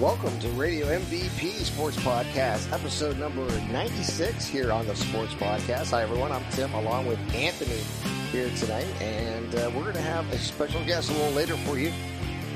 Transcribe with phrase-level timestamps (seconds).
[0.00, 5.90] Welcome to Radio MVP Sports Podcast, episode number 96 here on the Sports Podcast.
[5.90, 6.32] Hi, everyone.
[6.32, 7.82] I'm Tim along with Anthony
[8.32, 11.78] here tonight, and uh, we're going to have a special guest a little later for
[11.78, 11.92] you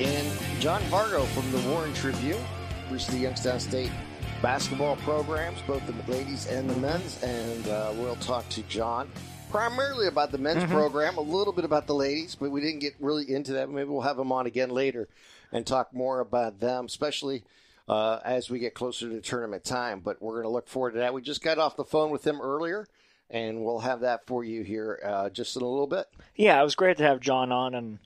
[0.00, 0.26] in
[0.60, 2.42] John Vargo from the Warren Tribune,
[2.88, 3.92] which the Youngstown State
[4.40, 9.10] basketball programs, both the ladies and the men's, and uh, we'll talk to John
[9.50, 10.72] primarily about the men's mm-hmm.
[10.72, 13.70] program, a little bit about the ladies, but we didn't get really into that.
[13.70, 15.06] Maybe we'll have him on again later
[15.52, 17.44] and talk more about them, especially
[17.88, 20.00] uh, as we get closer to tournament time.
[20.00, 21.14] But we're going to look forward to that.
[21.14, 22.86] We just got off the phone with him earlier,
[23.30, 26.06] and we'll have that for you here uh, just in a little bit.
[26.34, 27.98] Yeah, it was great to have John on, and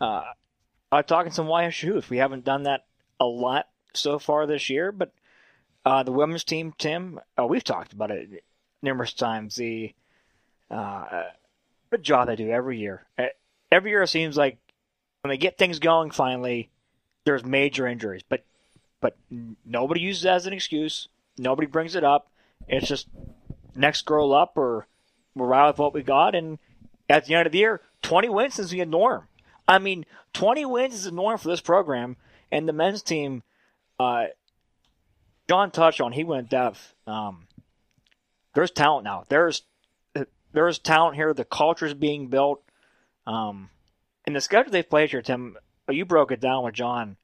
[0.00, 0.24] uh,
[0.90, 2.84] I'm talking some YSU If We haven't done that
[3.20, 5.12] a lot so far this year, but
[5.84, 8.44] uh, the women's team, Tim, oh, we've talked about it
[8.82, 9.56] numerous times.
[9.56, 9.94] The
[10.70, 11.24] uh,
[12.00, 13.04] job they do every year.
[13.70, 14.58] Every year it seems like
[15.22, 16.70] when they get things going finally,
[17.24, 18.44] there's major injuries, but
[19.00, 19.16] but
[19.64, 21.08] nobody uses it as an excuse.
[21.36, 22.30] Nobody brings it up.
[22.68, 23.08] It's just
[23.74, 24.86] next girl up, or
[25.34, 26.34] we're out with what we got.
[26.34, 26.58] And
[27.08, 29.26] at the end of the year, 20 wins is the norm.
[29.66, 32.16] I mean, 20 wins is the norm for this program.
[32.52, 33.42] And the men's team,
[33.98, 34.26] uh,
[35.48, 36.94] John touched on, he went deaf.
[37.06, 37.48] Um,
[38.54, 39.24] there's talent now.
[39.28, 39.62] There's
[40.52, 41.32] there's talent here.
[41.32, 42.62] The culture is being built.
[43.26, 43.70] Um,
[44.26, 45.56] and the schedule they've played here, Tim,
[45.92, 47.16] you broke it down with John.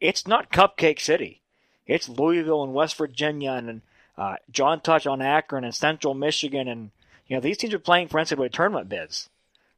[0.00, 1.42] It's not Cupcake City.
[1.86, 3.82] It's Louisville and West Virginia, and
[4.18, 6.90] uh, John touched on Akron and Central Michigan, and
[7.26, 9.28] you know these teams are playing for NCAA tournament bids.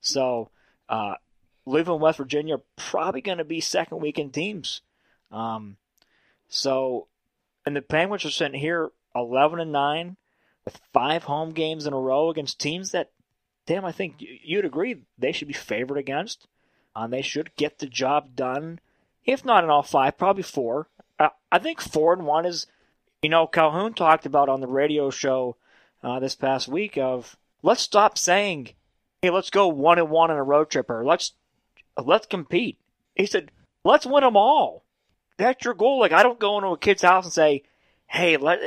[0.00, 0.50] So
[0.88, 1.14] uh,
[1.66, 4.80] Louisville and West Virginia are probably going to be second weekend teams.
[5.30, 5.76] Um,
[6.48, 7.08] so,
[7.66, 10.16] and the Penguins are sitting here eleven and nine
[10.64, 13.10] with five home games in a row against teams that,
[13.66, 16.46] damn, I think you'd agree they should be favored against.
[16.94, 18.80] Um, they should get the job done,
[19.24, 20.88] if not in all five, probably four.
[21.18, 22.66] Uh, I think four and one is,
[23.22, 25.56] you know, Calhoun talked about on the radio show
[26.02, 28.70] uh, this past week of let's stop saying,
[29.22, 31.32] hey, let's go one and one on a road trip or let's
[31.96, 32.78] let's compete.
[33.14, 33.50] He said,
[33.84, 34.84] let's win them all.
[35.36, 36.00] That's your goal.
[36.00, 37.62] Like I don't go into a kid's house and say,
[38.06, 38.60] hey, let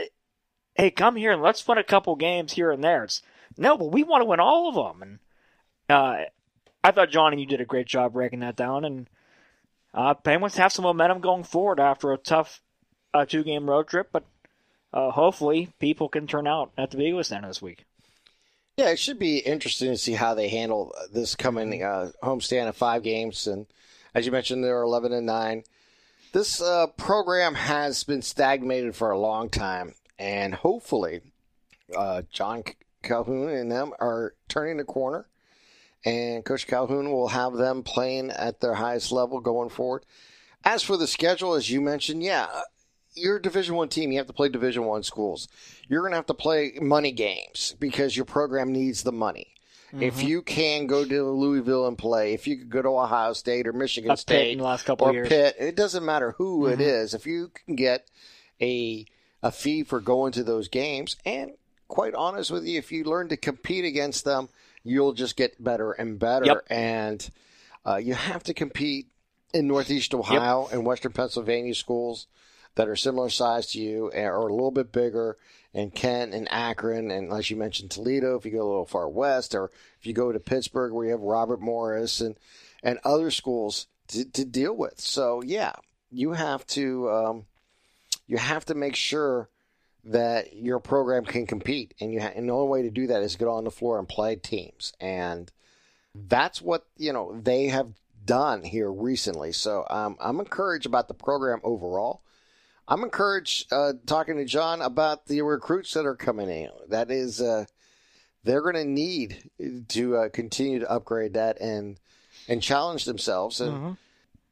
[0.75, 3.03] hey, come here and let's win a couple games here and there.
[3.03, 3.21] It's
[3.57, 5.01] no, but we want to win all of them.
[5.01, 5.19] And
[5.89, 6.25] uh,
[6.83, 8.85] I thought Johnny, you did a great job breaking that down.
[8.85, 9.09] And
[9.93, 12.61] uh, Penguins have some momentum going forward after a tough
[13.13, 14.23] uh, two-game road trip, but
[14.93, 17.85] uh, hopefully people can turn out at the Beeghly Center this week.
[18.77, 22.75] Yeah, it should be interesting to see how they handle this coming uh, homestand of
[22.75, 23.45] five games.
[23.45, 23.67] And
[24.15, 25.63] as you mentioned, they're 11 and 9.
[26.31, 31.21] This uh, program has been stagnated for a long time and hopefully
[31.97, 32.63] uh, John
[33.01, 35.25] Calhoun and them are turning the corner,
[36.05, 40.05] and Coach Calhoun will have them playing at their highest level going forward.
[40.63, 42.47] As for the schedule, as you mentioned, yeah,
[43.13, 44.11] you're a Division One team.
[44.11, 45.47] You have to play Division One schools.
[45.87, 49.53] You're going to have to play money games because your program needs the money.
[49.87, 50.03] Mm-hmm.
[50.03, 53.67] If you can go to Louisville and play, if you could go to Ohio State
[53.67, 55.27] or Michigan State, in the last couple or years.
[55.27, 56.73] Pitt, it doesn't matter who mm-hmm.
[56.73, 57.13] it is.
[57.13, 58.07] If you can get
[58.61, 59.05] a
[59.43, 61.15] a fee for going to those games.
[61.25, 61.53] And
[61.87, 64.49] quite honest with you, if you learn to compete against them,
[64.83, 66.45] you'll just get better and better.
[66.45, 66.65] Yep.
[66.69, 67.29] And
[67.85, 69.07] uh, you have to compete
[69.53, 70.73] in Northeast Ohio yep.
[70.73, 72.27] and Western Pennsylvania schools
[72.75, 75.37] that are similar size to you or a little bit bigger
[75.73, 79.09] and Kent and Akron and as you mentioned Toledo if you go a little far
[79.09, 82.37] west or if you go to Pittsburgh where you have Robert Morris and
[82.83, 84.99] and other schools to, to deal with.
[84.99, 85.73] So yeah,
[86.09, 87.45] you have to um,
[88.27, 89.49] you have to make sure
[90.05, 93.21] that your program can compete, and you ha- and the only way to do that
[93.21, 95.51] is get on the floor and play teams, and
[96.15, 97.93] that's what you know they have
[98.25, 99.51] done here recently.
[99.51, 102.21] So um, I'm encouraged about the program overall.
[102.87, 106.69] I'm encouraged uh, talking to John about the recruits that are coming in.
[106.89, 107.65] That is, uh,
[108.43, 109.49] they're going to need
[109.89, 111.99] to uh, continue to upgrade that and
[112.47, 113.61] and challenge themselves.
[113.61, 113.91] And mm-hmm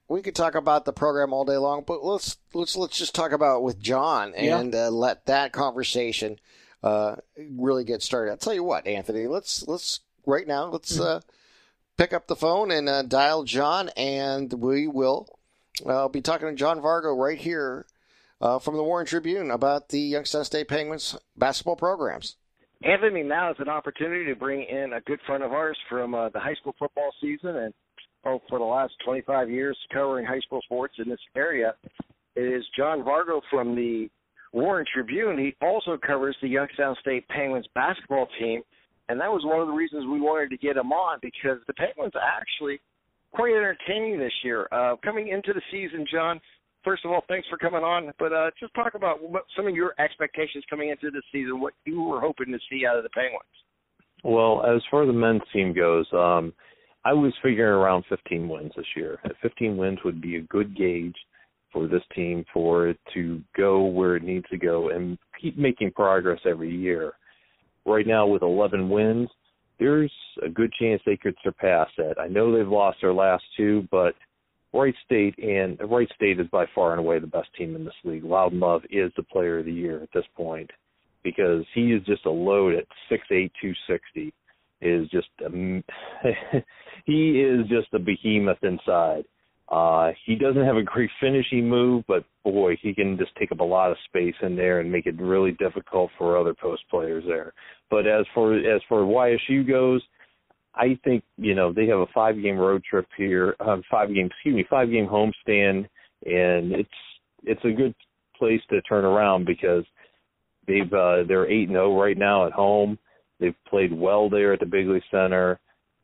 [0.10, 3.32] we could talk about the program all day long, but let's let's let's just talk
[3.32, 4.88] about with John and yeah.
[4.88, 6.40] uh, let that conversation
[6.84, 8.32] uh, really get started.
[8.32, 9.28] I'll tell you what, Anthony.
[9.28, 10.66] Let's let's right now.
[10.66, 11.04] Let's mm-hmm.
[11.04, 11.20] uh,
[11.96, 15.40] pick up the phone and uh, dial John, and we will
[15.86, 17.86] uh, be talking to John Vargo right here
[18.42, 22.36] uh, from the Warren Tribune about the Youngstown State Penguins basketball programs.
[22.82, 26.40] Anthony, now is an opportunity to bring in a good friend of ours from the
[26.40, 27.74] high school football season and
[28.26, 31.74] oh, for the last 25 years covering high school sports in this area
[32.36, 34.10] is John Vargo from the
[34.54, 35.38] Warren Tribune.
[35.38, 38.62] He also covers the Youngstown State Penguins basketball team,
[39.10, 41.74] and that was one of the reasons we wanted to get him on because the
[41.74, 42.80] Penguins are actually
[43.32, 44.68] quite entertaining this year.
[44.72, 46.40] Uh, coming into the season, John,
[46.84, 48.12] first of all, thanks for coming on.
[48.18, 51.74] But uh, just talk about what, some of your expectations coming into this season, what
[51.86, 53.44] you were hoping to see out of the Penguins.
[54.24, 56.54] Well, as far as the men's team goes, um,
[57.10, 59.18] I was figuring around 15 wins this year.
[59.42, 61.16] 15 wins would be a good gauge
[61.74, 65.90] for this team for it to go where it needs to go and keep making
[65.94, 67.14] progress every year.
[67.84, 69.28] Right now, with 11 wins,
[69.80, 70.12] there's
[70.46, 72.20] a good chance they could surpass that.
[72.20, 74.14] I know they've lost their last two, but
[74.72, 77.94] Wright State and Wright State is by far and away the best team in this
[78.04, 78.24] league.
[78.24, 80.70] Loudon Love is the player of the year at this point
[81.24, 84.32] because he is just a load at six eight two sixty.
[84.82, 85.50] Is just a,
[87.06, 89.26] he is just a behemoth inside.
[89.70, 93.60] Uh, he doesn't have a great finishing move, but boy, he can just take up
[93.60, 97.24] a lot of space in there and make it really difficult for other post players
[97.28, 97.54] there.
[97.92, 100.02] But as for as for YSU goes,
[100.74, 104.28] I think you know they have a five game road trip here, um, five game
[104.28, 105.88] excuse me, five game homestand,
[106.26, 106.90] and it's
[107.44, 107.94] it's a good
[108.38, 109.84] place to turn around because
[110.68, 112.98] they've uh, they're eight and zero oh right now at home.
[113.40, 115.60] They've played well there at the Beeghly Center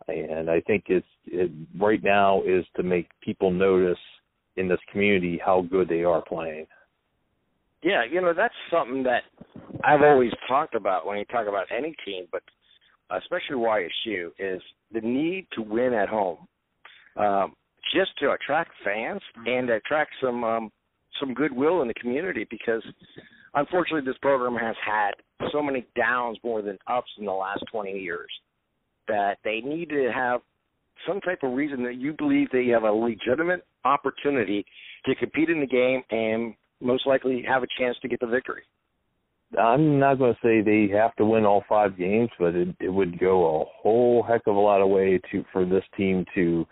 [0.08, 3.98] and I think it's it, right now is to make people notice
[4.58, 6.68] in this community how good they are playing.
[7.84, 9.24] Yeah, you know that's something that
[9.84, 12.42] I've always talked about when you talk about any team, but
[13.12, 14.62] especially YSU is
[14.92, 16.48] the need to win at home,
[17.18, 17.54] um,
[17.94, 20.72] just to attract fans and attract some um,
[21.20, 22.48] some goodwill in the community.
[22.50, 22.84] Because
[23.54, 25.12] unfortunately, this program has had
[25.52, 28.30] so many downs more than ups in the last 20 years
[29.08, 30.42] that they need to have
[31.08, 34.66] some type of reason that you believe they have a legitimate opportunity
[35.06, 38.64] to compete in the game and most likely have a chance to get the victory.
[39.60, 42.90] I'm not going to say they have to win all five games, but it, it
[42.90, 46.66] would go a whole heck of a lot of way to for this team to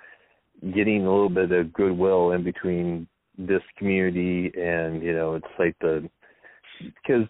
[0.73, 3.07] getting a little bit of goodwill in between
[3.37, 6.07] this community and you know it's like the
[6.79, 7.27] because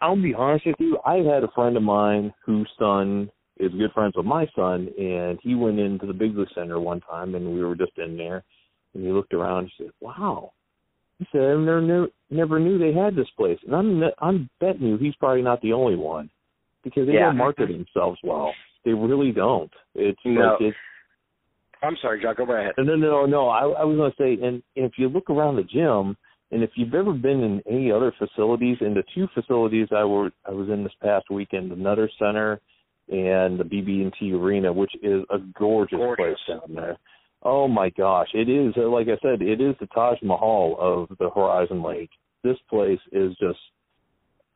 [0.00, 3.92] I'll be honest with you, I've had a friend of mine whose son is good
[3.92, 7.64] friends with my son, and he went into the Beeghly Center one time, and we
[7.64, 8.44] were just in there,
[8.94, 10.52] and he looked around and said, "Wow."
[11.18, 14.86] He said, "I never knew, never knew they had this place," and I'm I'm betting
[14.86, 16.30] you he's probably not the only one
[16.84, 17.26] because they yeah.
[17.26, 18.52] don't market themselves well.
[18.84, 19.72] They really don't.
[19.94, 20.40] It's no.
[20.40, 20.76] like it's.
[21.82, 22.34] I'm sorry, John.
[22.36, 22.72] Go ahead.
[22.78, 23.48] No, no, no, no.
[23.48, 26.16] I, I was going to say, and, and if you look around the gym,
[26.50, 30.30] and if you've ever been in any other facilities, in the two facilities I were
[30.46, 32.60] I was in this past weekend, the Nutter Center
[33.08, 36.16] and the BB&T Arena, which is a gorgeous, gorgeous.
[36.16, 36.98] place down there.
[37.42, 41.16] Oh my gosh, it is uh, like I said, it is the Taj Mahal of
[41.18, 42.10] the Horizon League.
[42.44, 43.58] This place is just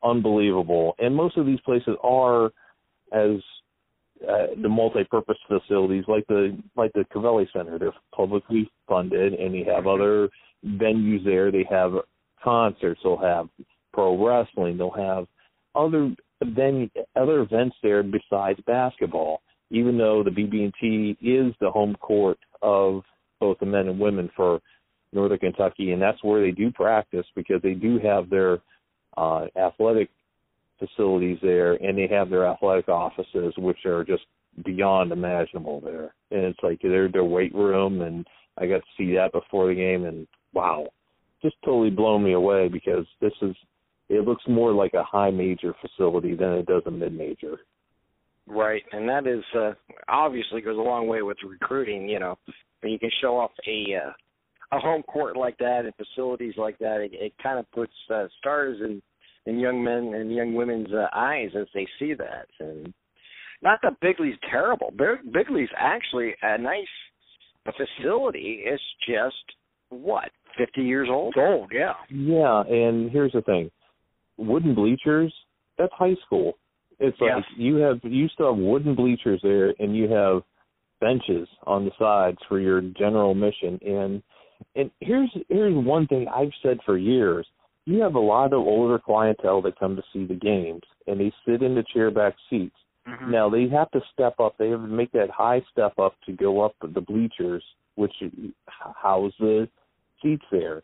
[0.03, 2.51] unbelievable, and most of these places are
[3.13, 3.41] as
[4.27, 7.79] uh, the multi-purpose facilities, like the like the Covelli Center.
[7.79, 10.29] They're publicly funded, and they have other
[10.65, 11.51] venues there.
[11.51, 11.93] They have
[12.43, 13.01] concerts.
[13.03, 13.49] They'll have
[13.93, 14.77] pro wrestling.
[14.77, 15.27] They'll have
[15.75, 19.41] other then other events there besides basketball.
[19.73, 23.03] Even though the BB&T is the home court of
[23.39, 24.59] both the men and women for
[25.13, 28.59] Northern Kentucky, and that's where they do practice because they do have their
[29.17, 30.09] uh, athletic
[30.81, 34.23] facilities there, and they have their athletic offices, which are just
[34.65, 36.13] beyond imaginable there.
[36.31, 38.25] And it's like they're their weight room, and
[38.57, 40.87] I got to see that before the game, and wow,
[41.41, 43.55] just totally blown me away because this is
[44.09, 47.59] it looks more like a high major facility than it does a mid major.
[48.47, 49.73] Right, and that is uh,
[50.09, 52.09] obviously goes a long way with recruiting.
[52.09, 52.37] You know,
[52.81, 56.77] when you can show off a uh, a home court like that and facilities like
[56.79, 59.01] that, it, it kind of puts uh, stars in
[59.45, 62.47] in young men and young women's uh, eyes as they see that.
[62.59, 62.93] And
[63.61, 64.93] not that Beeghly's terrible.
[64.97, 66.85] Beeghly's actually a nice
[67.65, 68.63] facility.
[68.65, 69.35] It's just
[69.89, 71.35] what fifty years old.
[71.37, 71.93] Old, yeah.
[72.09, 73.69] Yeah, and here's the thing
[74.37, 75.33] wooden bleachers,
[75.77, 76.57] that's high school.
[76.99, 77.43] It's like yes.
[77.57, 80.43] you have you still have wooden bleachers there and you have
[80.99, 84.21] benches on the sides for your general mission and
[84.75, 87.47] and here's here's one thing I've said for years.
[87.85, 91.31] You have a lot of older clientele that come to see the games and they
[91.45, 92.75] sit in the chair back seats.
[93.07, 93.31] Mm-hmm.
[93.31, 94.55] Now they have to step up.
[94.57, 97.63] They have to make that high step up to go up the bleachers,
[97.95, 98.13] which
[98.67, 99.67] house the
[100.21, 100.83] seats there.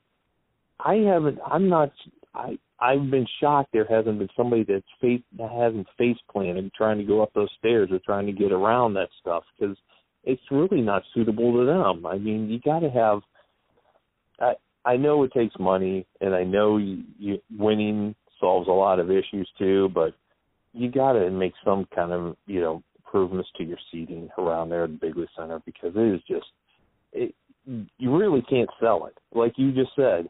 [0.79, 1.39] I haven't.
[1.45, 1.91] I'm not.
[2.33, 6.97] I I've been shocked there hasn't been somebody that's face that hasn't face planted trying
[6.97, 9.77] to go up those stairs or trying to get around that stuff because
[10.23, 12.05] it's really not suitable to them.
[12.05, 13.21] I mean, you got to have.
[14.39, 14.53] I
[14.87, 19.11] I know it takes money, and I know you, you winning solves a lot of
[19.11, 20.13] issues too, but
[20.73, 24.85] you got to make some kind of you know improvements to your seating around there
[24.85, 26.47] at the Beeghly Center because it is just
[27.13, 27.35] it.
[27.97, 30.29] You really can't sell it, like you just said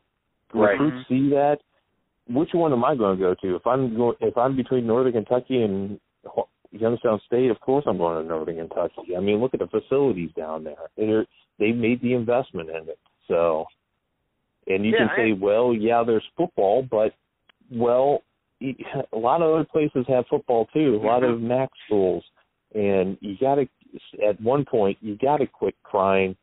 [0.53, 0.71] right.
[0.71, 1.13] recruits mm-hmm.
[1.13, 1.57] see that,
[2.27, 3.55] which one am I going to go to?
[3.55, 5.99] If I'm going, if I'm between Northern Kentucky and
[6.71, 9.15] Youngstown State, of course I'm going to Northern Kentucky.
[9.15, 10.75] I mean, look at the facilities down there.
[10.95, 11.25] They're,
[11.59, 12.99] they made the investment in it.
[13.27, 13.65] So,
[14.67, 17.13] and you yeah, can say, well, yeah, there's football, but
[17.71, 18.23] well,
[18.61, 20.99] a lot of other places have football too.
[21.01, 21.47] A lot of mm-hmm.
[21.47, 22.23] MAC schools,
[22.73, 23.67] and you got to
[24.27, 26.35] at one point you got to quit crying.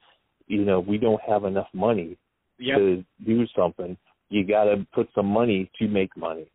[0.46, 2.16] You know, we don't have enough money
[2.58, 2.78] yep.
[2.78, 3.96] to do something.
[4.28, 6.46] You got to put some money to make money.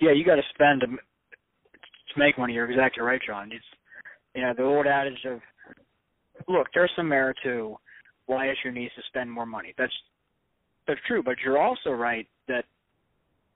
[0.00, 2.54] Yeah, you got to spend to, to make money.
[2.54, 3.50] You're exactly right, John.
[3.52, 3.64] It's
[4.34, 5.40] you know the old adage of
[6.48, 7.76] look, there's some merit to
[8.28, 9.74] YSU needs to spend more money.
[9.78, 9.92] That's
[10.86, 12.64] that's true, but you're also right that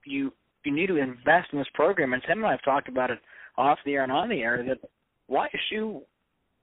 [0.05, 0.33] you
[0.65, 2.13] you need to invest in this program.
[2.13, 3.19] And Tim and I have talked about it
[3.57, 4.79] off the air and on the air that
[5.31, 6.03] YSU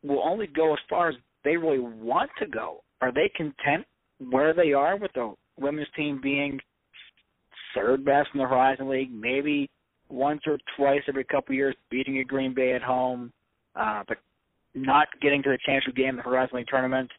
[0.04, 2.84] will only go as far as they really want to go.
[3.02, 3.86] Are they content
[4.30, 6.60] where they are with the women's team being
[7.76, 9.70] third best in the Horizon League, maybe
[10.10, 13.32] once or twice every couple of years beating a Green Bay at home,
[13.76, 14.18] uh, but
[14.74, 17.10] not getting to the championship game in the Horizon League tournament?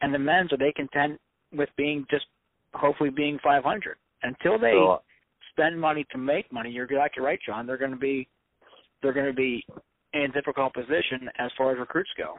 [0.00, 1.20] And the men's, are they content
[1.52, 2.26] with being just
[2.74, 3.96] hopefully being 500?
[4.22, 5.02] Until they so,
[5.50, 7.66] spend money to make money, you're exactly right, John.
[7.66, 8.28] They're going to be
[9.02, 9.64] they're going to be
[10.14, 12.34] in a difficult position as far as recruits go.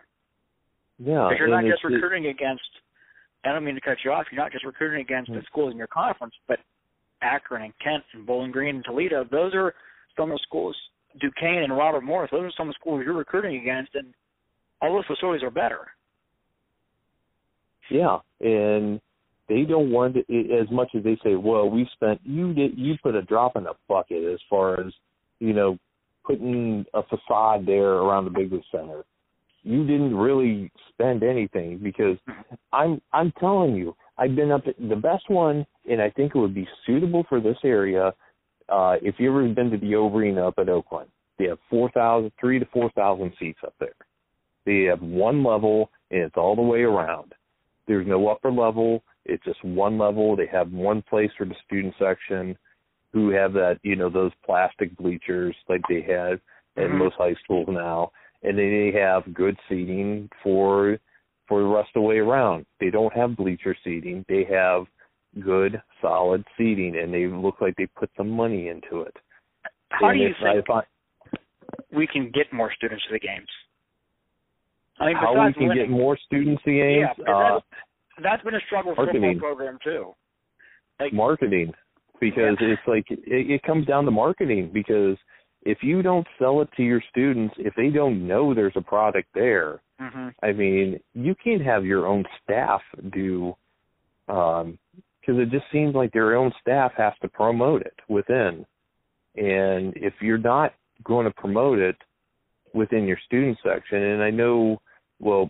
[0.99, 2.63] Yeah, because you're not just recruiting against.
[3.43, 4.25] I don't mean to cut you off.
[4.31, 5.39] You're not just recruiting against mm-hmm.
[5.39, 6.59] the schools in your conference, but
[7.21, 9.25] Akron and Kent and Bowling Green and Toledo.
[9.29, 9.73] Those are
[10.15, 10.75] some of the schools.
[11.19, 12.29] Duquesne and Robert Morris.
[12.31, 14.13] Those are some of the schools you're recruiting against, and
[14.81, 15.87] all those facilities are better.
[17.91, 19.01] Yeah, and
[19.53, 21.35] they don't want it as much as they say.
[21.35, 24.91] Well, we spent you did you put a drop in the bucket as far as
[25.39, 25.77] you know
[26.25, 29.03] putting a facade there around the business center.
[29.61, 32.17] You didn't really spend anything because
[32.73, 36.39] I'm I'm telling you, I've been up at the best one, and I think it
[36.39, 38.11] would be suitable for this area.
[38.69, 42.31] Uh, if you ever been to the Arena up at Oakland, they have four thousand,
[42.39, 43.93] three to four thousand seats up there.
[44.65, 47.33] They have one level, and it's all the way around.
[47.87, 49.03] There's no upper level.
[49.25, 50.35] It's just one level.
[50.35, 52.57] They have one place for the student section
[53.13, 56.41] who have that, you know, those plastic bleachers like they had
[56.75, 56.97] in mm-hmm.
[56.97, 58.11] most high schools now.
[58.41, 60.97] And then they have good seating for
[61.47, 62.65] for the rest of the way around.
[62.79, 64.25] They don't have bleacher seating.
[64.27, 64.85] They have
[65.43, 69.15] good, solid seating, and they look like they put some money into it.
[69.89, 70.85] How and do you think find,
[71.95, 73.47] we can get more students to the games?
[74.99, 77.07] I mean, how we can winning, get more students to the games?
[77.19, 77.59] Yeah, uh,
[78.21, 80.13] that's, been a struggle for the program too.
[80.99, 81.73] Like, marketing
[82.19, 82.67] because yeah.
[82.67, 85.17] it's like it, it comes down to marketing because
[85.63, 89.27] if you don't sell it to your students if they don't know there's a product
[89.33, 90.29] there mm-hmm.
[90.43, 93.53] i mean you can't have your own staff do
[94.29, 94.77] um
[95.19, 98.65] because it just seems like their own staff has to promote it within
[99.35, 101.97] and if you're not going to promote it
[102.73, 104.79] within your student section and i know
[105.19, 105.49] well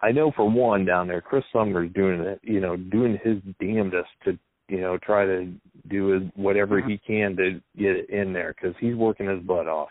[0.00, 4.08] i know for one down there chris sumner's doing it you know doing his damnedest
[4.24, 4.38] to
[4.68, 5.52] you know, try to
[5.88, 9.88] do whatever he can to get it in there because he's working his butt off.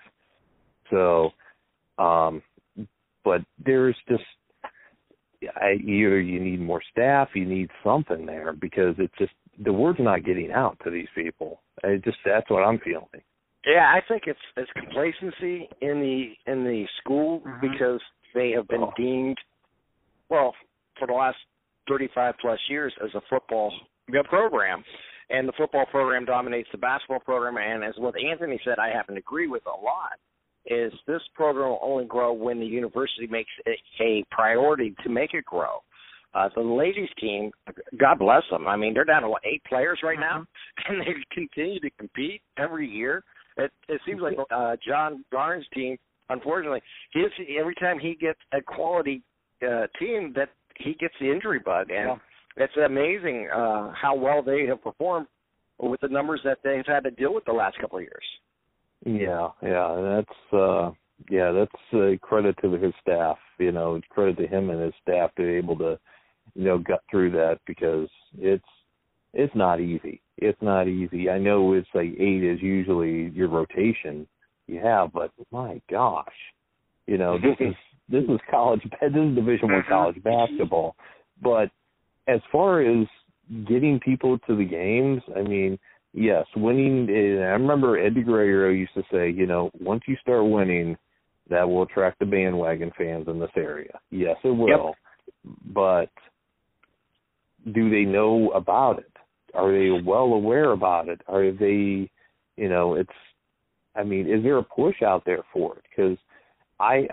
[0.92, 1.32] So,
[1.98, 2.42] um,
[3.24, 4.24] but there's just
[5.56, 9.34] I, either you need more staff, you need something there because it's just
[9.64, 11.62] the word's not getting out to these people.
[11.84, 13.08] It just that's what I'm feeling.
[13.66, 17.68] Yeah, I think it's it's complacency in the in the school mm-hmm.
[17.68, 18.00] because
[18.36, 18.94] they have been oh.
[18.96, 19.38] deemed
[20.29, 20.53] well
[21.00, 21.38] for the last
[21.88, 23.72] 35 plus years as a football
[24.29, 24.84] program.
[25.29, 27.57] And the football program dominates the basketball program.
[27.57, 30.13] And as what Anthony said, I happen to agree with a lot.
[30.65, 35.34] Is this program will only grow when the university makes it a priority to make
[35.34, 35.81] it grow.
[36.34, 37.51] Uh, the ladies team,
[37.98, 38.67] God bless them.
[38.67, 40.93] I mean, they're down to what eight players right now, mm-hmm.
[40.93, 43.24] and they continue to compete every year.
[43.55, 45.98] It, it seems like uh, John Garner's team,
[46.29, 46.81] unfortunately,
[47.12, 49.24] his every time he gets a quality
[49.64, 52.18] uh, team, that he gets the injury bug, and yeah
[52.58, 55.28] it's amazing uh, how well they have performed
[55.80, 58.26] with the numbers that they've had to deal with the last couple of years.
[59.06, 60.92] Yeah, yeah, that's uh
[61.30, 63.38] yeah, that's uh, credit to his staff.
[63.60, 66.00] You know, credit to him and his staff to be able to,
[66.56, 68.10] you know, get through that because
[68.40, 68.66] it's
[69.34, 70.22] it's not easy.
[70.38, 71.30] It's not easy.
[71.30, 74.28] I know it's like eight is usually your rotation
[74.66, 76.26] you have, but my gosh,
[77.06, 77.76] you know, this is
[78.10, 78.82] this is college.
[78.84, 79.92] This is Division One mm-hmm.
[79.92, 80.96] college basketball,
[81.42, 81.70] but
[82.28, 83.08] as far as
[83.68, 85.80] getting people to the games, I mean,
[86.14, 87.04] yes, winning.
[87.04, 90.98] Is, I remember Eddie Guerrero used to say, you know, once you start winning,
[91.50, 94.00] that will attract the bandwagon fans in this area.
[94.12, 94.94] Yes, it will.
[95.46, 95.56] Yep.
[95.74, 96.10] But
[97.74, 99.12] do they know about it?
[99.58, 101.22] are they well aware about it?
[101.28, 102.10] Are they,
[102.56, 103.10] you know, it's.
[103.96, 105.84] I mean, is there a push out there for it?
[105.90, 106.18] Because
[106.80, 107.08] I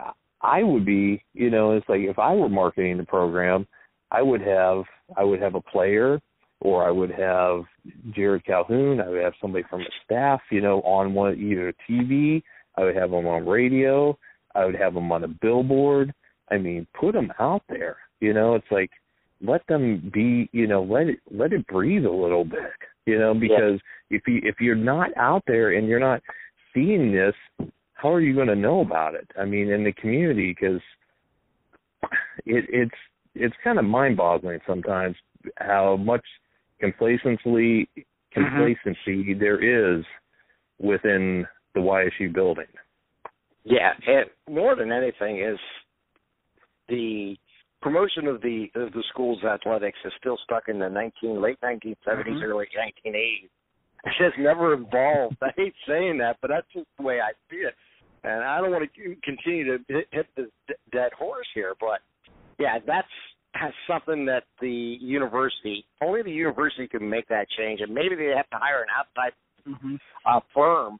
[0.44, 3.66] I would be, you know, it's like if I were marketing the program,
[4.10, 4.84] I would have
[5.16, 6.20] I would have a player
[6.60, 7.64] or I would have
[8.10, 12.42] Jerrod Calhoun, I would have somebody from the staff, you know, on one either TV,
[12.76, 14.16] I would have them on radio,
[14.54, 16.12] I would have them on a billboard.
[16.50, 17.96] I mean, put them out there.
[18.20, 18.90] You know, it's like
[19.40, 22.60] let them be, you know, let it let it breathe a little bit.
[23.06, 24.18] You know, because yeah.
[24.18, 26.22] if you if you're not out there and you're not
[26.74, 27.34] seeing this,
[28.04, 29.26] how are you going to know about it?
[29.40, 30.82] I mean, in the community, because
[32.44, 32.94] it, it's
[33.34, 35.16] it's kind of mind-boggling sometimes
[35.56, 36.24] how much
[36.78, 37.88] complacency
[38.30, 39.40] complacency mm-hmm.
[39.40, 40.04] there is
[40.78, 42.66] within the YSU building.
[43.64, 45.58] Yeah, and more than anything is
[46.90, 47.36] the
[47.80, 51.96] promotion of the of the school's athletics is still stuck in the nineteen late nineteen
[52.04, 52.52] seventies, mm-hmm.
[52.52, 53.48] early nineteen eighties.
[54.04, 55.38] It has never evolved.
[55.42, 57.72] I hate saying that, but that's just the way I see it.
[58.24, 60.48] And I don't want to continue to hit, hit the
[60.92, 62.00] dead horse here, but
[62.58, 63.08] yeah, that's
[63.54, 68.32] has something that the university only the university can make that change, and maybe they
[68.36, 69.32] have to hire an outside
[69.68, 69.94] mm-hmm.
[70.26, 70.98] uh, firm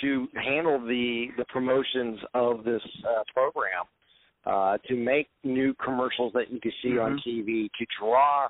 [0.00, 3.84] to handle the the promotions of this uh, program,
[4.44, 7.14] uh, to make new commercials that you can see mm-hmm.
[7.14, 8.48] on TV, to draw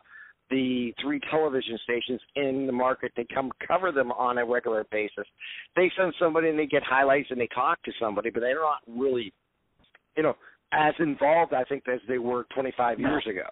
[0.51, 3.13] the three television stations in the market.
[3.17, 5.27] They come cover them on a regular basis.
[5.75, 8.81] They send somebody and they get highlights and they talk to somebody, but they're not
[8.87, 9.33] really,
[10.17, 10.37] you know,
[10.73, 13.09] as involved I think as they were 25 no.
[13.09, 13.49] years ago.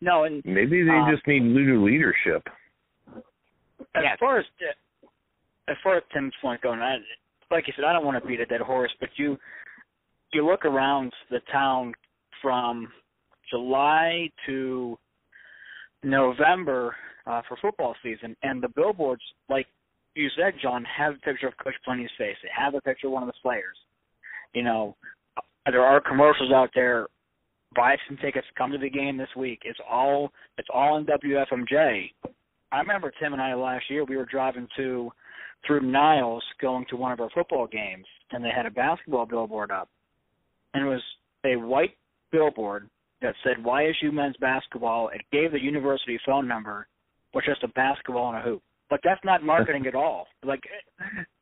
[0.00, 2.46] No, and maybe they uh, just need new leadership.
[3.94, 4.16] As yeah.
[4.18, 4.44] far as
[5.68, 6.96] as far as Tim's point going, I,
[7.50, 9.36] like you said, I don't want to beat a dead horse, but you
[10.32, 11.94] you look around the town
[12.42, 12.88] from
[13.50, 14.98] July to
[16.02, 16.94] November
[17.26, 19.66] uh, for football season, and the billboards, like
[20.14, 22.36] you said, John, have a picture of Coach Pelini's face.
[22.42, 23.76] They have a picture of one of the players.
[24.54, 24.96] You know,
[25.66, 27.06] there are commercials out there.
[27.76, 28.46] Buy some tickets.
[28.56, 29.60] Come to the game this week.
[29.64, 32.10] It's all it's all in WFMJ.
[32.72, 34.04] I remember Tim and I last year.
[34.04, 35.10] We were driving to
[35.66, 39.70] through Niles, going to one of our football games, and they had a basketball billboard
[39.70, 39.88] up,
[40.72, 41.02] and it was
[41.44, 41.96] a white
[42.30, 42.88] billboard
[43.22, 45.08] that said YSU men's basketball.
[45.08, 46.86] It gave the university phone number,
[47.32, 48.62] which is a basketball and a hoop.
[48.90, 50.26] But that's not marketing at all.
[50.44, 50.62] Like,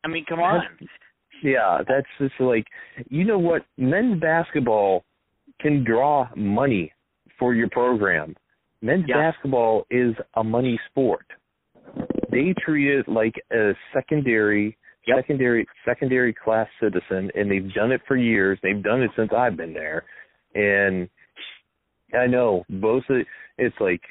[0.05, 0.63] I mean, come on.
[1.43, 2.65] Yeah, that's just like
[3.11, 5.05] you know what men's basketball
[5.61, 6.93] can draw money
[7.39, 8.35] for your program.
[8.83, 9.33] Men's yeah.
[9.33, 11.27] basketball is a money sport.
[12.31, 15.19] They treat it like a secondary yep.
[15.19, 18.59] secondary secondary class citizen and they've done it for years.
[18.63, 20.05] They've done it since I've been there.
[20.55, 21.09] And
[22.19, 23.19] I know both of
[23.59, 24.03] it's like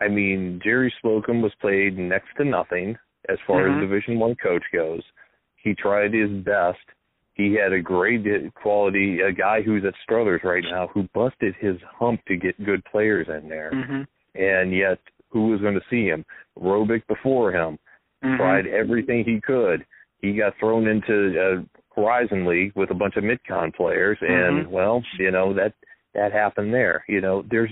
[0.00, 2.96] I mean Jerry Slocum was played next to nothing
[3.28, 3.78] as far mm-hmm.
[3.78, 5.02] as Division One coach goes.
[5.56, 6.78] He tried his best.
[7.34, 11.76] He had a great quality, a guy who's at Struthers right now who busted his
[11.98, 13.72] hump to get good players in there.
[13.72, 14.02] Mm-hmm.
[14.34, 14.98] And yet,
[15.30, 16.24] who was going to see him?
[16.58, 17.78] Robic before him
[18.22, 18.36] mm-hmm.
[18.36, 19.84] tried everything he could.
[20.20, 24.70] He got thrown into a Horizon League with a bunch of Midcon players, and mm-hmm.
[24.70, 25.74] well, you know that
[26.14, 27.04] that happened there.
[27.08, 27.70] You know, there's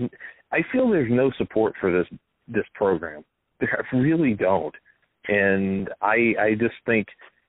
[0.53, 2.07] I feel there's no support for this
[2.49, 3.25] this program.
[3.63, 4.75] I really don't,
[5.29, 7.07] and I I just think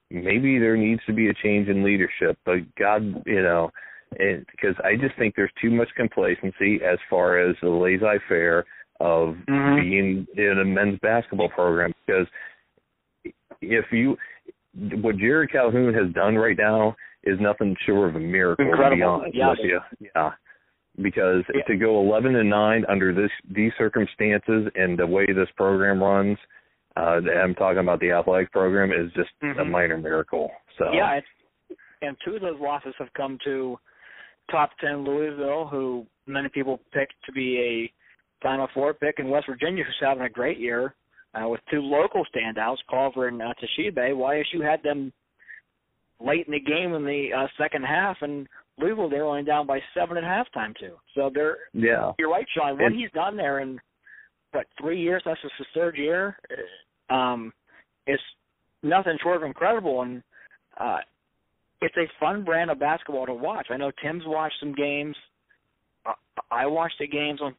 [0.09, 2.37] maybe there needs to be a change in leadership.
[2.45, 3.71] But God, you know,
[4.11, 8.65] because I just think there's too much complacency as far as the laissez-faire
[8.99, 9.81] of mm-hmm.
[9.81, 11.93] being in a men's basketball program.
[12.05, 12.27] Because
[13.61, 14.17] if you,
[15.01, 18.65] what Jerrod Calhoun has done right now is nothing short of a miracle.
[18.65, 18.89] Incredible.
[18.89, 19.49] To be honest yeah.
[19.49, 19.79] with you.
[20.15, 20.31] Yeah.
[20.97, 21.61] Because yeah.
[21.67, 26.37] to go 11 and nine under this these circumstances and the way this program runs,
[26.97, 29.59] uh, I'm talking about the athletic program is just mm-hmm.
[29.59, 30.51] a minor miracle.
[30.77, 33.77] So yeah, it's, and two of those losses have come to
[34.49, 39.45] top ten Louisville, who many people picked to be a Final Four pick, and West
[39.47, 40.95] Virginia, who's having a great year
[41.33, 44.13] uh, with two local standouts, Culver and uh, Tshiebwe.
[44.13, 45.13] YSU had them
[46.19, 48.47] late in the game in the uh, second half, and
[48.79, 50.95] Louisville they're only down by seven at halftime too.
[51.15, 52.11] So they're yeah.
[52.17, 52.79] You're right, Sean.
[52.79, 53.79] What he's done there in
[54.51, 55.21] what three years?
[55.25, 56.37] That's just his third year.
[57.09, 57.53] Um,
[58.07, 58.23] it's
[58.83, 60.23] nothing short of incredible, and
[60.77, 60.97] uh,
[61.81, 63.67] it's a fun brand of basketball to watch.
[63.69, 65.15] I know Tim's watched some games.
[66.05, 66.13] Uh,
[66.49, 67.55] I watched the games on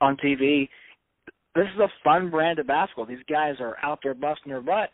[0.00, 0.68] on TV.
[1.54, 3.06] This is a fun brand of basketball.
[3.06, 4.90] These guys are out there busting their butt,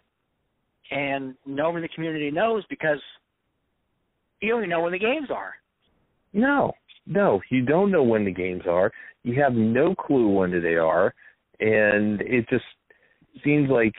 [0.91, 3.01] and nobody in the community knows because
[4.40, 5.55] you don't even know when the games are.
[6.33, 6.72] No,
[7.07, 8.92] no, you don't know when the games are.
[9.22, 11.14] You have no clue when they are,
[11.61, 12.64] and it just
[13.42, 13.94] seems like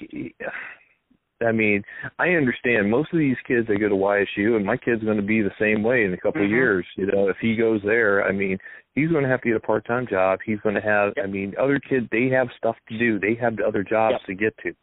[1.46, 1.84] I mean,
[2.18, 5.24] I understand most of these kids they go to YSU, and my kid's going to
[5.24, 6.46] be the same way in a couple mm-hmm.
[6.46, 6.86] of years.
[6.96, 8.58] You know, if he goes there, I mean,
[8.96, 10.40] he's going to have to get a part-time job.
[10.46, 11.26] He's going to have, yep.
[11.26, 13.20] I mean, other kids they have stuff to do.
[13.20, 14.26] They have other jobs yep.
[14.26, 14.74] to get to.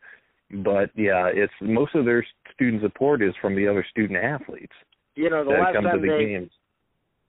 [0.62, 4.74] But yeah, it's most of their student support is from the other student athletes.
[5.16, 6.50] You know, the that last time the they, games.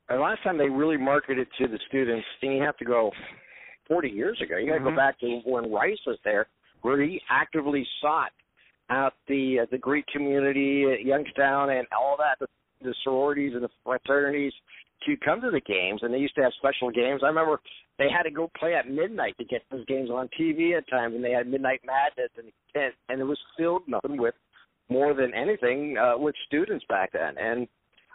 [0.09, 3.11] The last time they really marketed to the students, and you have to go
[3.87, 4.57] 40 years ago.
[4.57, 4.89] You got to mm-hmm.
[4.89, 6.47] go back to when Rice was there,
[6.81, 8.31] where he actively sought
[8.89, 12.47] out the uh, the Greek community at Youngstown and all that, the,
[12.87, 14.53] the sororities and the fraternities
[15.05, 16.01] to come to the games.
[16.03, 17.21] And they used to have special games.
[17.23, 17.59] I remember
[17.97, 21.15] they had to go play at midnight to get those games on TV at times,
[21.15, 24.35] and they had Midnight Madness, and and, and it was filled nothing with
[24.89, 27.35] more than anything uh, with students back then.
[27.37, 27.67] And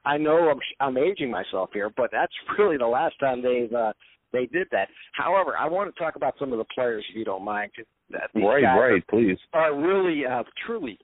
[0.04, 3.92] I know I'm I'm aging myself here, but that's really the last time they've uh,
[4.32, 4.88] they did that.
[5.12, 7.72] However, I want to talk about some of the players, if you don't mind.
[7.76, 9.38] Cause, right, right, please.
[9.52, 10.98] Are really uh, truly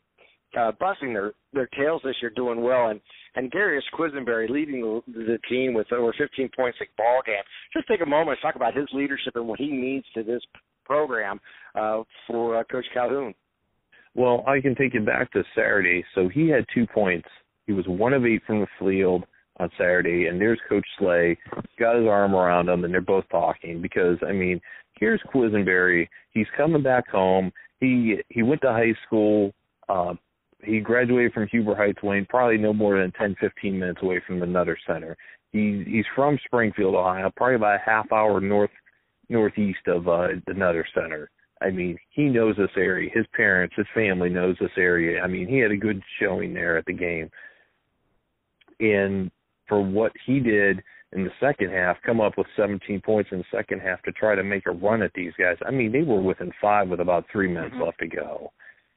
[0.58, 3.00] uh, busting their their tails this year, doing well, and
[3.34, 7.42] and Darius Quisenberry leading the, the team with over 15 points a ball game.
[7.72, 10.40] Just take a moment to talk about his leadership and what he means to this
[10.84, 11.38] program
[11.74, 13.34] uh, for uh, Coach Calhoun.
[14.14, 16.02] Well, I can take you back to Saturday.
[16.14, 17.28] So he had two points.
[17.66, 19.24] He was one of eight from the field
[19.58, 21.36] on Saturday, and there's Coach Slay,
[21.78, 24.60] got his arm around him, and they're both talking because I mean,
[24.98, 26.08] here's Quisenberry.
[26.30, 27.52] He's coming back home.
[27.80, 29.52] He he went to high school.
[29.88, 30.14] Uh,
[30.62, 34.40] he graduated from Huber Heights, Wayne, probably no more than 10, 15 minutes away from
[34.40, 35.16] the Nutter Center.
[35.52, 38.70] He he's from Springfield, Ohio, probably about a half hour north
[39.28, 41.30] northeast of uh, the Nutter Center.
[41.62, 43.10] I mean, he knows this area.
[43.12, 45.22] His parents, his family knows this area.
[45.22, 47.30] I mean, he had a good showing there at the game.
[48.80, 49.30] And
[49.68, 53.44] for what he did in the second half, come up with 17 points in the
[53.50, 55.56] second half to try to make a run at these guys.
[55.66, 57.84] I mean, they were within five with about three minutes mm-hmm.
[57.84, 58.52] left to go.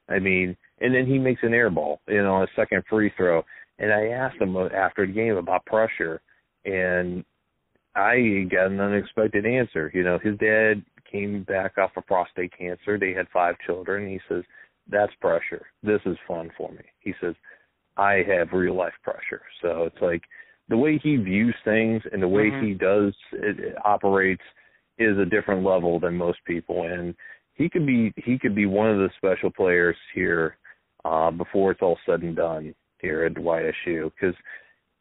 [0.08, 3.44] I mean, and then he makes an air ball, you know, a second free throw.
[3.78, 6.20] And I asked him after the game about pressure,
[6.64, 7.24] and
[7.94, 9.90] I got an unexpected answer.
[9.94, 12.98] You know, his dad came back off of prostate cancer.
[12.98, 14.08] They had five children.
[14.08, 14.44] He says,
[14.88, 15.66] "That's pressure.
[15.82, 17.34] This is fun for me." He says,
[17.96, 20.22] "I have real life pressure." So it's like
[20.70, 22.66] the way he views things and the way mm-hmm.
[22.66, 24.42] he does it, it operates
[24.98, 27.14] is a different level than most people and
[27.54, 30.56] he could be he could be one of the special players here
[31.04, 34.34] uh before it's all said and done here at YSU cuz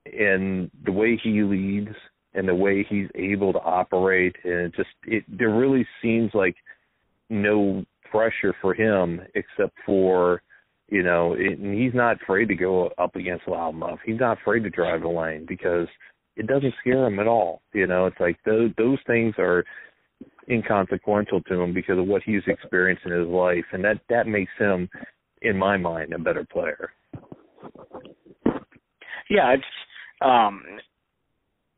[0.05, 1.95] in the way he leads
[2.33, 6.55] and the way he's able to operate and it just it there really seems like
[7.29, 10.41] no pressure for him except for
[10.91, 13.99] you know, it, and he's not afraid to go up against Loudmouth.
[14.05, 15.87] He's not afraid to drive the lane because
[16.35, 17.61] it doesn't scare him at all.
[17.73, 19.63] You know, it's like those those things are
[20.49, 24.51] inconsequential to him because of what he's experienced in his life, and that that makes
[24.57, 24.89] him,
[25.41, 26.91] in my mind, a better player.
[29.29, 29.63] Yeah, it's
[30.21, 30.63] um,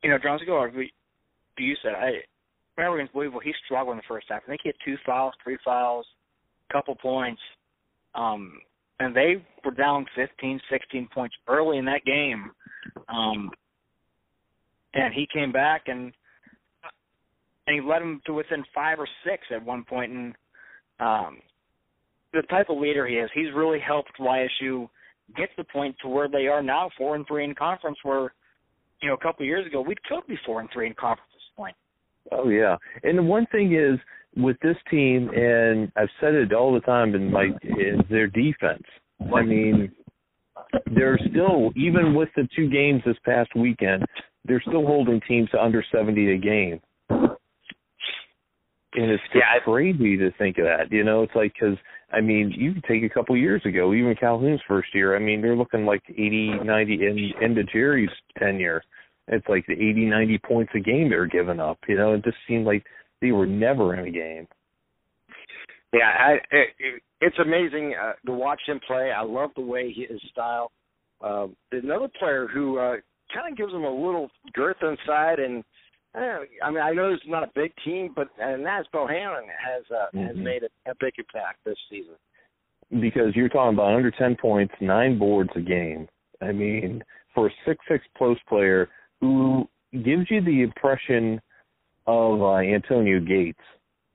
[0.03, 0.71] you know, John Segura,
[1.57, 2.11] you said I
[2.77, 4.41] remember against Louisville, he struggled in the first half.
[4.45, 6.05] I think he had two fouls, three fouls,
[6.71, 7.41] couple points.
[8.15, 8.53] Um,
[9.01, 12.51] and they were down 15, 16 points early in that game.
[13.09, 13.49] Um,
[14.93, 16.13] and he came back and
[17.67, 20.11] and he led them to within five or six at one point.
[20.11, 20.35] And
[20.99, 21.37] um,
[22.33, 24.89] the type of leader he is, he's really helped YSU
[25.37, 27.97] get to the point to where they are now, four and three in conference.
[28.03, 28.33] Where
[29.01, 31.29] you know a couple of years ago we could be four and three in conference
[31.33, 31.75] at this point.
[32.31, 33.99] Oh yeah, and the one thing is
[34.35, 38.83] with this team, and I've said it all the time in my is their defense.
[39.35, 39.91] I mean,
[40.95, 44.05] they're still even with the two games this past weekend,
[44.45, 46.79] they're still holding teams to under seventy a game.
[48.93, 50.91] And it's just yeah, crazy to think of that.
[50.91, 51.77] You know, it's like because
[52.11, 55.15] I mean, you could take a couple years ago, even Calhoun's first year.
[55.15, 58.83] I mean, they're looking like eighty, ninety in into Jerry's tenure.
[59.27, 61.77] It's like the eighty, ninety points a game they're giving up.
[61.87, 62.83] You know, it just seemed like
[63.21, 64.47] they were never in a game.
[65.93, 69.11] Yeah, I, it, it's amazing uh, to watch him play.
[69.11, 70.71] I love the way he, his style.
[71.21, 72.95] Uh, another player who uh,
[73.33, 75.63] kind of gives him a little girth inside, and
[76.15, 79.83] uh, I mean, I know it's not a big team, but uh, Naz Bohannon has
[79.91, 80.27] uh, mm-hmm.
[80.27, 82.15] has made a, a big impact this season.
[82.89, 86.07] Because you're talking about under ten points, nine boards a game.
[86.41, 87.03] I mean,
[87.35, 91.39] for a six six post player who gives you the impression
[92.07, 93.59] of uh, Antonio Gates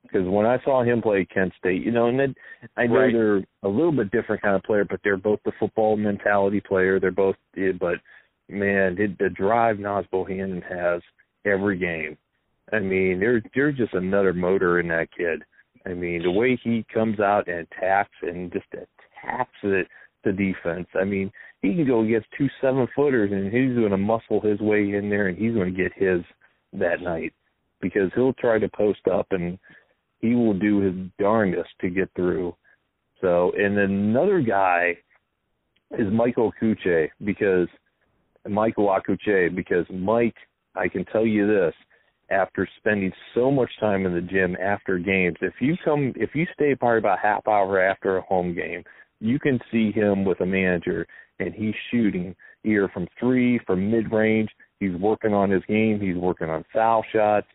[0.07, 2.35] because when I saw him play Kent State, you know, and then
[2.77, 3.12] I know right.
[3.12, 7.01] they're a little bit different kind of player, but they're both the football mentality player.
[7.01, 7.96] They're both, but
[8.49, 11.03] man, it, the drive Naz Bohannon has
[11.44, 12.16] every game.
[12.72, 15.42] I mean, they're they're just another motor in that kid.
[15.87, 19.87] I mean, the way he comes out and attacks and just attacks it
[20.25, 20.88] the defense.
[21.01, 21.31] I mean,
[21.62, 25.09] he can go against two seven footers and he's going to muscle his way in
[25.09, 26.22] there and he's going to get his
[26.72, 27.33] that night
[27.88, 29.59] because he'll try to post up and
[30.20, 32.55] he will do his darndest to get through.
[33.20, 34.96] So, and another guy
[35.99, 37.68] is Michael Akuchie because
[38.49, 40.37] Michael Akuchie because Mike,
[40.75, 41.75] I can tell you this,
[42.31, 46.46] after spending so much time in the gym after games, if you come, if you
[46.55, 48.83] stay probably about half hour after a home game,
[49.20, 51.07] you can see him with a manager
[51.38, 54.51] and he's shooting either from three, from mid range.
[54.81, 56.01] He's working on his game.
[56.01, 57.46] He's working on foul shots.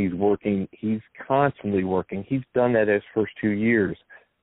[0.00, 0.68] He's working.
[0.72, 2.24] He's constantly working.
[2.28, 3.96] He's done that his first two years,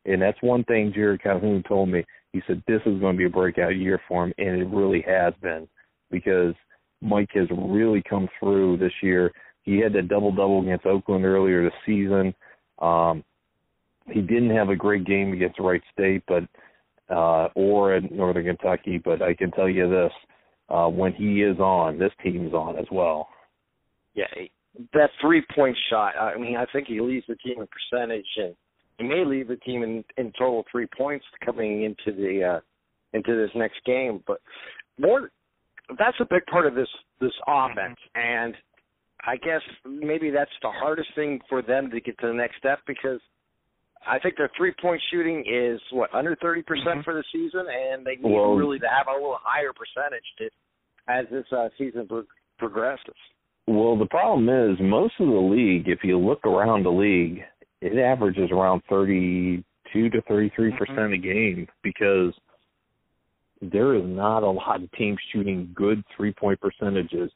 [0.05, 2.03] and that's one thing Jerrod Calhoun told me.
[2.33, 5.03] He said this is going to be a breakout year for him, and it really
[5.07, 5.67] has been
[6.11, 6.53] because
[7.01, 9.31] Mike has really come through this year.
[9.63, 12.33] He had that double double against Oakland earlier this season.
[12.79, 13.23] Um,
[14.09, 16.43] he didn't have a great game against Wright State, but
[17.09, 18.97] uh, or at Northern Kentucky.
[18.97, 20.11] But I can tell you this:
[20.69, 23.29] uh, when he is on, this team's on as well.
[24.13, 24.25] Yeah,
[24.93, 26.13] that three point shot.
[26.19, 28.55] I mean, I think he leads the team in percentage, and
[28.97, 32.59] he may lead the team in in total three points coming into the uh,
[33.13, 34.23] into this next game.
[34.27, 34.39] But
[34.99, 35.31] more,
[35.97, 38.55] that's a big part of this this offense, and
[39.25, 42.79] I guess maybe that's the hardest thing for them to get to the next step
[42.85, 43.19] because
[44.07, 47.01] I think their three point shooting is what under thirty percent mm-hmm.
[47.01, 50.49] for the season, and they need really to have a little higher percentage to
[51.09, 52.23] as this uh, season pro-
[52.57, 53.15] progresses.
[53.67, 55.87] Well, the problem is most of the league.
[55.87, 57.41] If you look around the league,
[57.81, 60.77] it averages around thirty-two to thirty-three mm-hmm.
[60.77, 62.33] percent a game because
[63.61, 67.31] there is not a lot of teams shooting good three-point percentages.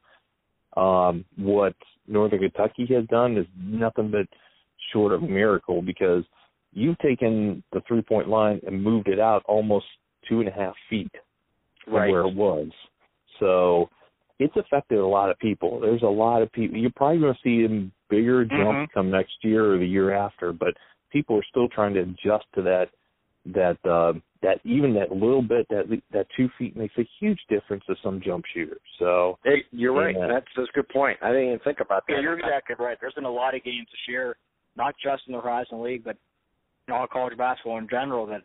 [0.78, 1.74] Um, what
[2.08, 4.28] Northern Kentucky has done is nothing but
[4.94, 6.24] short of miracle because
[6.72, 9.86] you've taken the three point line and moved it out almost
[10.30, 11.12] two and a half feet
[11.84, 12.10] from right.
[12.10, 12.70] where it was.
[13.40, 13.90] So
[14.42, 15.80] it's affected a lot of people.
[15.80, 16.76] There's a lot of people.
[16.76, 18.94] You're probably going to see a bigger jump mm-hmm.
[18.94, 20.74] come next year or the year after, but
[21.12, 22.88] people are still trying to adjust to that.
[23.44, 27.84] That uh, that even that little bit that that two feet makes a huge difference
[27.88, 28.82] to some jump shooters.
[29.00, 30.16] So hey, you're right.
[30.16, 30.28] Yeah.
[30.28, 31.18] That's that's a good point.
[31.24, 32.14] I didn't even think about that.
[32.14, 32.98] Yeah, you're exactly right.
[33.02, 34.38] There's been a lot of games this year,
[34.76, 36.18] not just in the Horizon League, but
[36.88, 38.42] in all college basketball in general that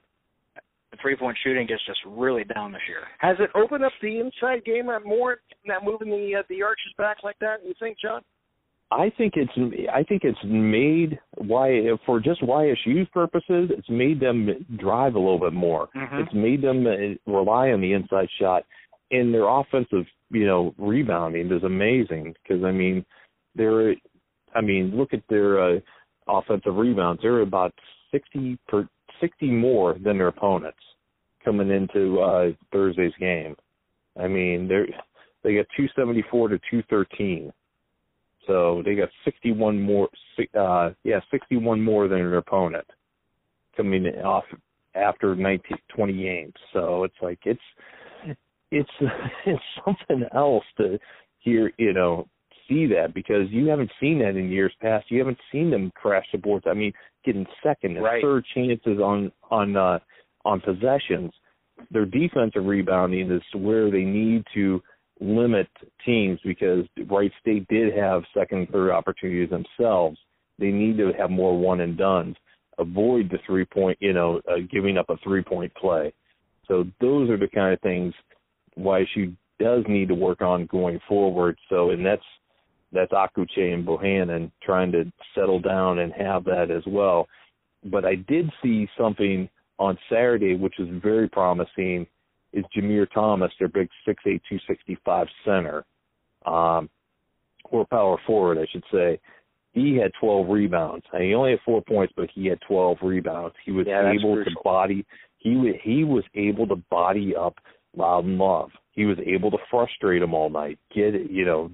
[0.96, 3.02] the three point shooting is just really down this year.
[3.18, 7.18] Has it opened up the inside game more, not moving the uh, the arches back
[7.22, 7.56] like that?
[7.64, 8.22] You think, John?
[8.90, 9.52] I think it's
[9.92, 15.40] I think it's made why for just YSU's purposes, it's made them drive a little
[15.40, 15.88] bit more.
[15.96, 16.18] Mm-hmm.
[16.18, 18.64] It's made them uh, rely on the inside shot,
[19.10, 23.04] and their offensive you know rebounding is amazing because I mean
[23.56, 23.94] they're
[24.54, 25.80] I mean look at their uh,
[26.28, 27.22] offensive rebounds.
[27.22, 27.74] They're about
[28.12, 28.88] 60 per
[29.20, 30.78] 60 more than their opponents
[31.46, 33.54] coming into uh, Thursday's game.
[34.20, 34.92] I mean, they
[35.44, 37.52] they got 274 to 213.
[38.46, 40.08] So they got 61 more
[40.58, 42.86] uh yeah, 61 more than their opponent
[43.76, 44.44] coming off
[44.94, 46.54] after 19 20 games.
[46.72, 47.60] So it's like it's
[48.70, 48.90] it's
[49.46, 50.98] it's something else to
[51.40, 52.28] hear, you know,
[52.68, 55.10] see that because you haven't seen that in years past.
[55.10, 56.66] You haven't seen them crash the boards.
[56.68, 56.92] I mean,
[57.24, 58.22] getting second and right.
[58.22, 59.98] third chances on on uh,
[60.46, 61.32] on possessions.
[61.90, 64.80] Their defensive rebounding is where they need to
[65.20, 65.68] limit
[66.04, 70.18] teams because Wright State did have second and third opportunities themselves.
[70.58, 72.36] They need to have more one and dones.
[72.78, 76.12] Avoid the three point, you know, uh, giving up a three point play.
[76.68, 78.12] So those are the kind of things
[78.74, 81.58] why she does need to work on going forward.
[81.68, 82.22] So, and that's
[82.92, 87.26] that's Akuchie and Bohannon trying to settle down and have that as well.
[87.84, 89.48] But I did see something
[89.78, 92.06] on Saturday which is very promising
[92.52, 95.84] is Jamir Thomas, their big six eight two sixty five center,
[96.46, 96.88] um,
[97.64, 99.20] or power forward, I should say.
[99.72, 101.04] He had 12 rebounds.
[101.12, 103.54] Mean, he only had four points, but he had 12 rebounds.
[103.62, 105.04] He was yeah, able to body.
[105.36, 105.50] He
[105.84, 107.56] he was able to body up
[107.94, 108.70] Loudon Love.
[108.92, 110.78] He was able to frustrate him all night.
[110.94, 111.70] Get it, you know,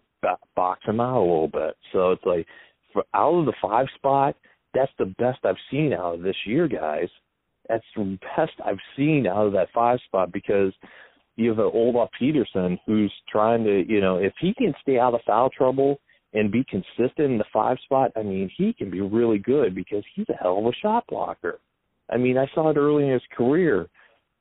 [0.57, 1.77] box him out a little bit.
[1.93, 2.47] So it's like
[2.93, 4.37] for out of the five spot,
[4.75, 7.09] that's the best I've seen out of this year, guys.
[7.73, 10.73] That's the best I've seen out of that five spot because
[11.37, 15.15] you have an Olaf Peterson who's trying to, you know, if he can stay out
[15.15, 15.99] of foul trouble
[16.35, 20.05] and be consistent in the five spot, I mean, he can be really good because
[20.15, 21.59] he's a hell of a shot blocker.
[22.11, 23.89] I mean, I saw it early in his career,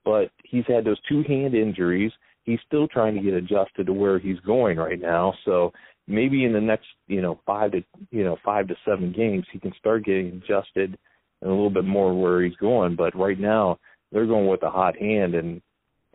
[0.03, 2.11] but he's had those two hand injuries
[2.43, 5.33] he's still trying to get adjusted to where he's going right now.
[5.45, 5.71] So
[6.07, 9.59] maybe in the next, you know, five to you know five to seven games, he
[9.59, 10.97] can start getting adjusted
[11.41, 12.95] and a little bit more where he's going.
[12.95, 13.79] But right now,
[14.11, 15.61] they're going with a hot hand, and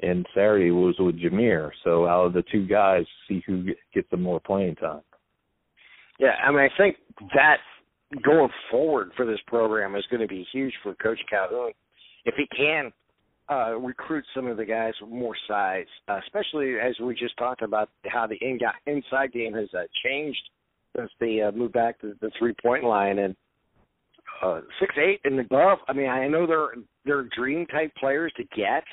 [0.02, 1.70] and Saturday was with Jameer.
[1.82, 5.00] So out of the two guys, see who gets the more playing time.
[6.18, 6.96] Yeah, I mean, I think
[7.34, 7.56] that
[8.22, 11.72] going forward for this program is going to be huge for Coach Calhoun
[12.24, 12.92] if he can
[13.50, 17.62] uh, recruit some of the guys with more size, uh, especially as we just talked
[17.62, 20.42] about how the in- inside game has uh, changed
[20.96, 23.36] since they uh, moved back to the three point line and
[24.42, 25.78] uh, six eight and above.
[25.88, 26.72] I mean, I know they're
[27.04, 28.84] they're dream type players to get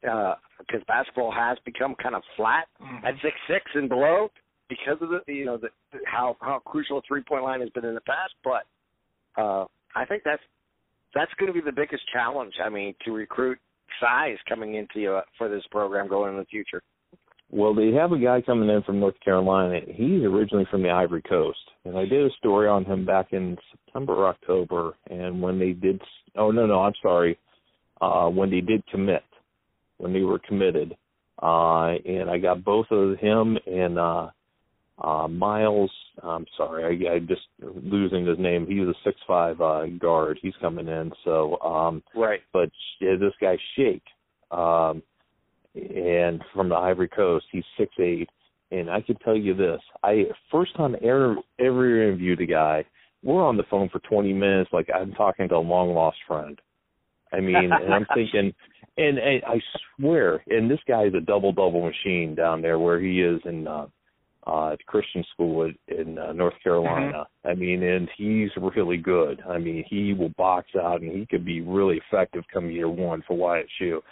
[0.00, 3.06] because uh, basketball has become kind of flat mm-hmm.
[3.06, 4.30] at six six and below
[4.68, 5.68] because of the you know the
[6.06, 8.34] how how crucial a three point line has been in the past.
[8.42, 10.42] But uh, I think that's
[11.14, 12.54] that's going to be the biggest challenge.
[12.64, 13.58] I mean, to recruit
[14.00, 16.82] size coming into uh, for this program going in the future.
[17.52, 19.80] Well, they have a guy coming in from North Carolina.
[19.86, 23.56] He's originally from the Ivory Coast, and I did a story on him back in
[23.72, 24.94] September or October.
[25.10, 26.00] And when they did,
[26.36, 27.38] oh no, no, I'm sorry,
[28.00, 29.24] uh, when they did commit,
[29.98, 30.96] when they were committed,
[31.42, 34.28] uh, and I got both of him and uh,
[35.02, 35.90] uh, Miles.
[36.22, 38.66] I'm sorry, I, I just losing his name.
[38.68, 40.38] He's a six five uh, guard.
[40.40, 41.10] He's coming in.
[41.24, 44.04] So um, right, but yeah, this guy Shake.
[44.52, 45.02] Um,
[45.74, 47.46] and from the Ivory Coast.
[47.52, 48.28] He's six eight,
[48.70, 52.84] and I can tell you this: I first time ever ever interviewed the guy.
[53.22, 56.58] We're on the phone for 20 minutes, like I'm talking to a long lost friend.
[57.34, 58.54] I mean, and I'm thinking,
[58.96, 59.60] and, and I
[59.98, 63.68] swear, and this guy is a double double machine down there where he is in
[63.68, 63.86] uh,
[64.46, 67.26] uh, Christian school in uh, North Carolina.
[67.44, 67.48] Mm-hmm.
[67.48, 69.42] I mean, and he's really good.
[69.48, 73.22] I mean, he will box out, and he could be really effective come year one
[73.26, 74.02] for Wyatt Shue.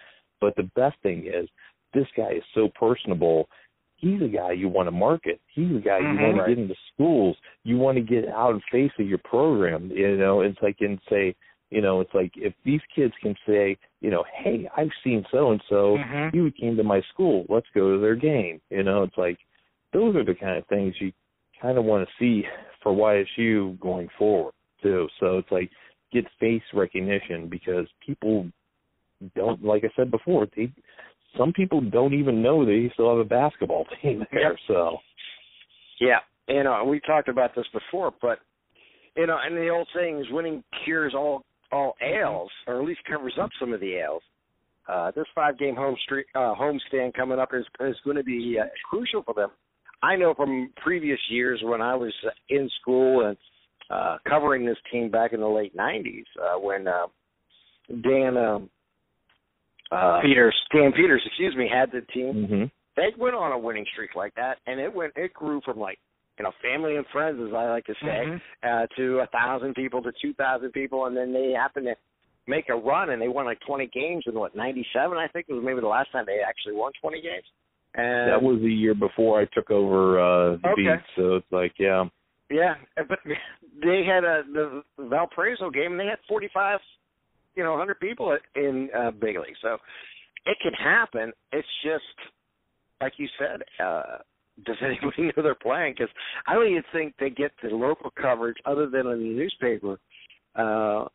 [0.40, 1.48] But the best thing is,
[1.94, 3.48] this guy is so personable.
[3.96, 5.40] He's a guy you want to market.
[5.54, 7.36] He's a guy mm-hmm, you want to get into schools.
[7.64, 9.90] You want to get out in face of your program.
[9.90, 11.34] You know, it's like and say,
[11.70, 15.50] you know, it's like if these kids can say, you know, hey, I've seen so
[15.50, 15.96] and so.
[16.32, 17.44] You came to my school.
[17.48, 18.60] Let's go to their game.
[18.70, 19.38] You know, it's like
[19.92, 21.12] those are the kind of things you
[21.60, 22.46] kind of want to see
[22.82, 25.08] for YSU going forward too.
[25.20, 25.70] So it's like
[26.12, 28.46] get face recognition because people
[29.34, 30.72] don't like I said before, they
[31.36, 34.50] some people don't even know they still have a basketball team there.
[34.50, 34.56] Yep.
[34.66, 34.96] So
[36.00, 38.38] yeah, you know we talked about this before, but
[39.16, 43.00] you know, and the old saying is winning cures all all ails, or at least
[43.10, 44.22] covers up some of the ails.
[44.88, 48.56] Uh, this five game home street uh, homestand coming up is is going to be
[48.60, 49.50] uh, crucial for them.
[50.02, 52.12] I know from previous years when I was
[52.48, 53.36] in school and
[53.90, 57.06] uh, covering this team back in the late '90s uh, when uh,
[58.02, 58.70] Dan um,
[59.90, 62.34] uh, Peters, Dan Peters, excuse me, had the team.
[62.34, 62.64] Mm-hmm.
[62.96, 65.12] They went on a winning streak like that, and it went.
[65.16, 65.98] It grew from like
[66.38, 68.36] you know family and friends, as I like to say, mm-hmm.
[68.68, 71.94] uh, to a thousand people to two thousand people, and then they happened to
[72.46, 75.46] make a run, and they won like twenty games in what ninety seven, I think
[75.48, 77.44] it was maybe the last time they actually won twenty games.
[77.94, 80.82] And that was the year before I took over uh the okay.
[80.82, 82.04] beat, so it's like yeah.
[82.50, 83.18] Yeah, but
[83.82, 86.80] they had a the Valparaiso game, and they had forty five
[87.58, 89.52] you know 100 people in uh, Beeghly.
[89.60, 89.76] So
[90.46, 91.32] it can happen.
[91.52, 92.04] It's just
[93.02, 93.62] like you said.
[93.84, 94.18] uh
[94.66, 95.94] does anybody know they're playing?
[95.96, 96.12] Because
[96.46, 99.98] I don't even think they get the local coverage other than in the newspaper.
[100.56, 101.08] Uh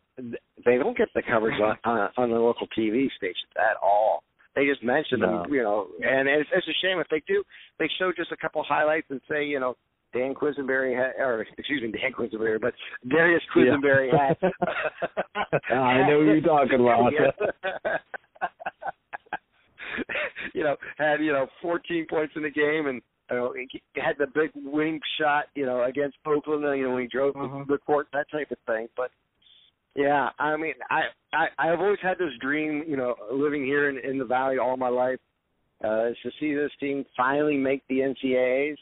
[0.65, 4.23] They don't get the coverage on on, on the local TV stations at all.
[4.55, 5.43] They just mention no.
[5.43, 7.43] them, you know, and it's, it's a shame if they do.
[7.79, 9.75] They show just a couple highlights and say, you know,
[10.13, 12.73] Dan Quisenberry had, or excuse me, Dan Quisenberry, but
[13.09, 14.33] Darius Quisenberry yeah.
[14.41, 15.71] had.
[15.75, 17.11] I know you're talking about.
[20.53, 24.15] you know, had you know 14 points in the game, and you know, he had
[24.19, 26.63] the big winning shot, you know, against Oakland.
[26.77, 27.65] You know, when he drove uh-huh.
[27.67, 28.87] the court, that type of thing.
[28.95, 29.09] But
[29.95, 31.01] yeah, I mean, I
[31.33, 34.77] I I've always had this dream, you know, living here in in the valley all
[34.77, 35.19] my life,
[35.83, 38.77] uh, is to see this team finally make the NCAAs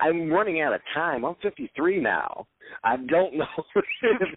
[0.00, 1.24] I'm running out of time.
[1.24, 2.46] I'm 53 now.
[2.82, 3.84] I don't know if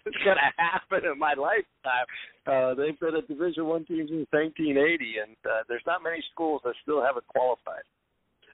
[0.06, 2.06] it's going to happen in my lifetime.
[2.46, 6.60] Uh, they've been a Division One team since 1980, and uh, there's not many schools
[6.64, 7.82] that still haven't qualified.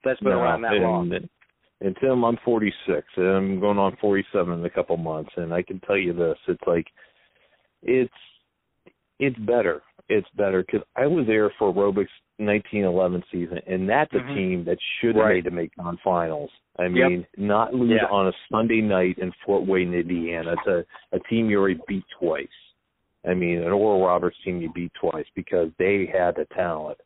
[0.05, 1.13] That's been no, around that and, long.
[1.81, 5.63] And Tim, I'm 46, and I'm going on 47 in a couple months, and I
[5.63, 6.87] can tell you this: it's like
[7.83, 8.13] it's
[9.19, 9.83] it's better.
[10.09, 14.35] It's better because I was there for a Robic's 1911 season, and that's a mm-hmm.
[14.35, 15.35] team that should have right.
[15.35, 16.51] made the mid-con finals.
[16.78, 17.28] I mean, yep.
[17.37, 18.09] not lose yeah.
[18.11, 20.55] on a Sunday night in Fort Wayne, Indiana.
[20.55, 20.66] It's
[21.12, 22.47] a, a team you already beat twice.
[23.28, 26.99] I mean, an Oral Roberts team you beat twice because they had the talent.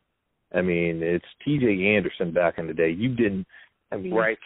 [0.53, 1.95] I mean, it's T.J.
[1.95, 2.89] Anderson back in the day.
[2.89, 3.45] You didn't.
[3.91, 4.37] I mean, right.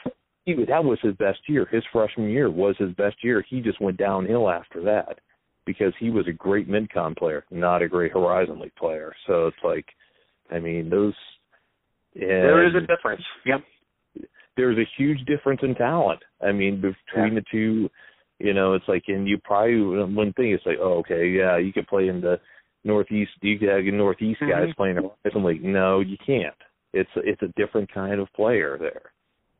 [0.45, 1.65] He, that was his best year.
[1.71, 3.43] His freshman year was his best year.
[3.49, 5.19] He just went downhill after that.
[5.65, 9.13] because he was a great mid-con player, not a great Horizon League player.
[9.27, 9.85] So it's like,
[10.51, 11.13] I mean, those.
[12.15, 13.23] there is a difference.
[13.45, 13.61] Yep.
[14.55, 16.19] There's a huge difference in talent.
[16.41, 17.39] I mean, between Yeah.
[17.39, 17.89] the two,
[18.39, 21.73] you know, it's like, and you probably one thing is like, oh, okay, yeah, you
[21.73, 22.39] could play in the
[22.83, 23.31] Northeast.
[23.41, 24.75] You could have your Northeast guys Mhm.
[24.75, 25.63] playing in Horizon League.
[25.63, 26.55] No, you can't.
[26.93, 29.11] It's it's a different kind of player there,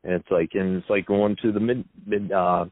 [0.04, 2.66] and it's like, and it's like going to the mid mid uh,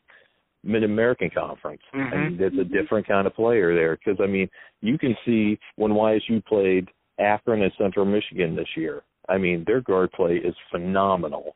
[0.63, 1.81] Mid American Conference.
[1.93, 2.11] I Mhm.
[2.11, 4.47] mean, there's a different kind of player there because I mean,
[4.81, 6.87] you can see when YSU played
[7.19, 9.03] Akron and Central Michigan this year.
[9.29, 11.55] I mean, their guard play is phenomenal.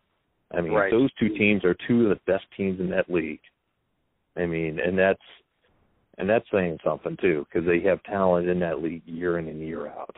[0.53, 0.91] I mean, Right.
[0.91, 3.41] those two teams are two of the best teams in that league.
[4.38, 5.22] I mean, and that's
[6.18, 9.60] and that's saying something too because they have talent in that league year in and
[9.60, 10.16] year out.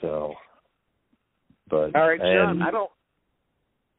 [0.00, 0.34] So,
[1.68, 2.50] but All right, John.
[2.50, 2.90] and- I don't.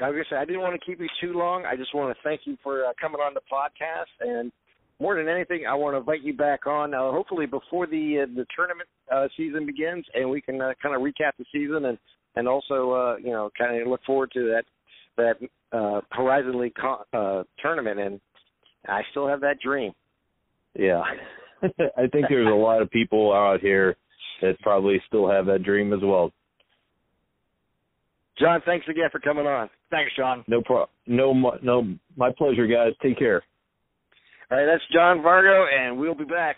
[0.01, 1.65] I was gonna say I didn't want to keep you too long.
[1.65, 4.49] I just want to thank you for uh, coming on the podcast, and
[4.99, 6.93] more than anything, I want to invite you back on.
[6.93, 10.95] Uh, hopefully before the uh, the tournament uh, season begins, and we can uh, kind
[10.95, 11.97] of recap the season and
[12.35, 14.63] and also uh, you know kind of look forward to that
[15.17, 17.99] that uh, Horizon League con- uh, tournament.
[17.99, 18.19] And
[18.87, 19.93] I still have that dream.
[20.77, 21.01] Yeah.
[21.63, 23.97] I think there's a lot of people out here
[24.41, 26.31] that probably still have that dream as well.
[28.39, 29.69] John, thanks again for coming on.
[29.91, 30.45] Thanks, John.
[30.47, 32.93] No pro no no my pleasure guys.
[33.01, 33.43] Take care.
[34.51, 36.57] All right, that's John Vargo, and we'll be back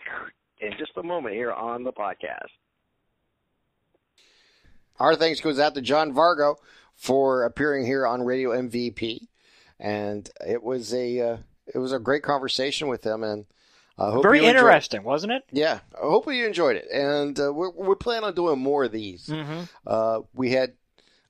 [0.60, 2.48] in just a moment here on the podcast.
[4.98, 6.56] Our thanks goes out to John Vargo
[6.94, 9.26] for appearing here on Radio MVP,
[9.80, 11.36] and it was a uh,
[11.74, 13.46] it was a great conversation with him, and
[13.98, 15.42] I hope Very you enjoyed- interesting, wasn't it?
[15.50, 19.26] Yeah, hopefully you enjoyed it, and uh, we're we're planning on doing more of these.
[19.26, 19.62] Mm-hmm.
[19.86, 20.74] Uh, we had,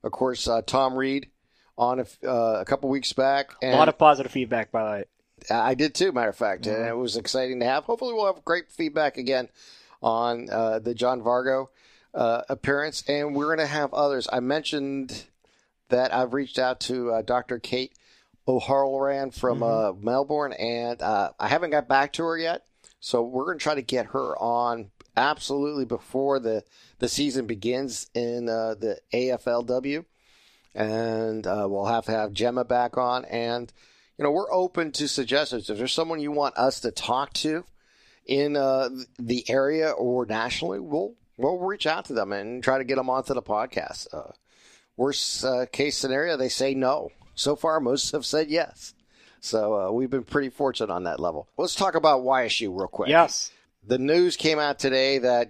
[0.05, 1.31] of course, uh, Tom Reed
[1.79, 4.91] on a, f- uh, a couple weeks back, A lot of positive feedback, by the
[4.91, 5.05] way.
[5.51, 6.13] I did too.
[6.13, 6.89] Matter of fact, and Mhm.
[6.89, 7.85] it was exciting to have.
[7.85, 9.49] Hopefully, we'll have great feedback again
[10.03, 11.69] on uh, the John Vargo
[12.15, 14.29] uh, appearance, and we're going to have others.
[14.33, 15.25] I mentioned
[15.89, 17.59] that I've reached out to uh, Dr.
[17.59, 17.93] Kate
[18.49, 20.01] O'Halloran from Mm-hmm.
[20.01, 22.67] uh, Melbourne, and uh, I haven't got back to her yet.
[23.01, 26.65] So we're going to try to get her on absolutely before the
[26.99, 30.05] the season begins in uh, the AFLW,
[30.75, 33.73] and uh, we'll have to have Gemma back on and
[34.19, 35.71] you know, we're open to suggestions.
[35.71, 37.65] If there's someone you want us to talk to
[38.27, 42.85] in uh, the area or nationally, we'll we'll reach out to them and try to
[42.85, 44.09] get them onto the podcast.
[44.13, 44.33] Uh,
[44.97, 47.11] worst uh, case scenario, they say no.
[47.35, 48.95] So far, most have said yes.
[49.41, 51.49] So uh, we've been pretty fortunate on that level.
[51.57, 53.09] Let's talk about YSU real quick.
[53.09, 53.51] Yes.
[53.85, 55.49] The news came out today that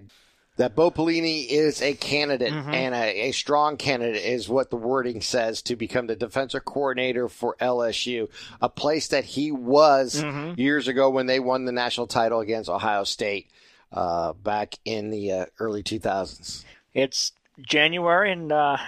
[0.57, 2.74] that Bo Pelini is a candidate Mhm.
[2.74, 7.28] and a, a strong candidate is what the wording says to become the defensive coordinator
[7.28, 8.28] for LSU,
[8.61, 10.59] a place that he was Mhm.
[10.59, 13.48] years ago when they won the national title against Ohio State
[13.92, 16.64] uh, back in the uh, early 2000s.
[16.94, 18.78] It's January, and uh,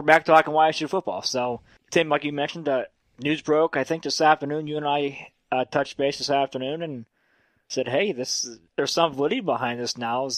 [0.00, 1.22] we're back talking YSU football.
[1.22, 2.84] So, Tim, like you mentioned, uh,
[3.20, 3.76] news broke.
[3.76, 4.66] I think this afternoon.
[4.66, 7.04] You and I uh, touched base this afternoon and
[7.68, 10.28] said, "Hey, this there's some validity behind this now.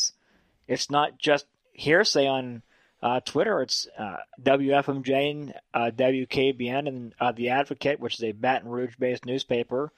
[0.68, 2.62] It's not just hearsay on
[3.02, 3.62] uh, Twitter.
[3.62, 9.26] It's uh, WFMJ and uh, WKBN and uh, the Advocate, which is a Baton Rouge-based
[9.26, 9.92] newspaper."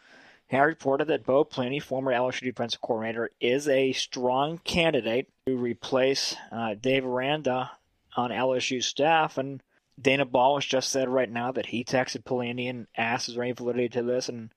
[0.49, 6.37] have reported that Bo Pelini, former LSU defensive coordinator, is a strong candidate to replace
[6.53, 7.73] uh, Dave Aranda
[8.17, 9.39] on LSU staff.
[9.39, 9.63] And
[10.01, 13.45] Dana Ball has just said right now that he texted Pelini and asked, is there
[13.45, 14.29] any validity to this?
[14.29, 14.51] And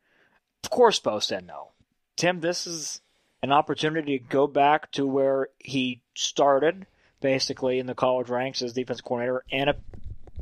[0.63, 1.69] of course, Bo said no.
[2.15, 3.01] Tim, this is
[3.41, 6.85] an opportunity to go back to where he started,
[7.21, 9.75] basically in the college ranks as defense coordinator, and a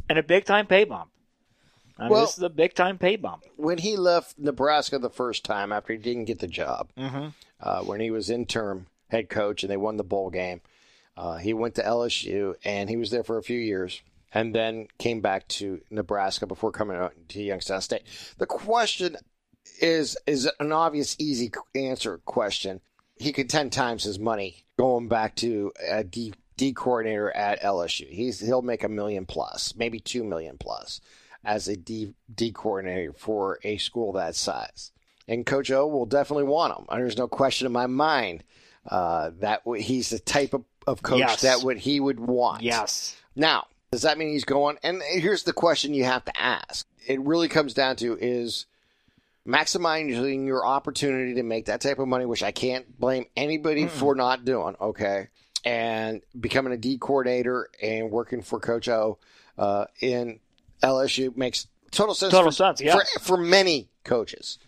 [0.10, 1.10] and a big time pay bump.
[2.00, 3.44] I mean, Well- this is a big time pay bump.
[3.56, 7.28] When he left Nebraska the first time after he didn't get the job, Mm-hmm.
[7.60, 10.62] uh, when he was interim head coach and they won the bowl game.
[11.16, 14.02] Uh, he went to LSU and he was there for a few years
[14.34, 18.04] and then came back to Nebraska before coming out to Youngstown State.
[18.38, 19.18] The question
[19.82, 22.82] is is an obvious, easy answer question.
[23.18, 28.08] He could ten times his money going back to a D, D coordinator at LSU.
[28.10, 31.02] He's he'll make a million plus, maybe two million plus,
[31.44, 34.92] as a D D coordinator for a school that size
[35.28, 36.86] and Coach O will definitely want him.
[36.90, 38.44] There's no question in my mind
[38.90, 41.42] uh, that w- he's the type of, of coach Yes.
[41.42, 42.64] that would he would want.
[42.64, 43.18] Yes.
[43.36, 44.78] Now, does that mean he's going?
[44.84, 46.88] And here's the question you have to ask.
[47.06, 48.66] It really comes down to is
[49.48, 54.14] maximizing your opportunity to make that type of money, which I can't blame anybody for
[54.14, 54.76] not doing.
[54.80, 55.30] Okay,
[55.64, 59.18] and becoming a D coordinator and working for Coach O
[59.58, 60.40] uh, in
[60.84, 62.32] LSU makes total sense.
[62.32, 63.12] Total for, sense, yes.
[63.14, 64.60] for, for many coaches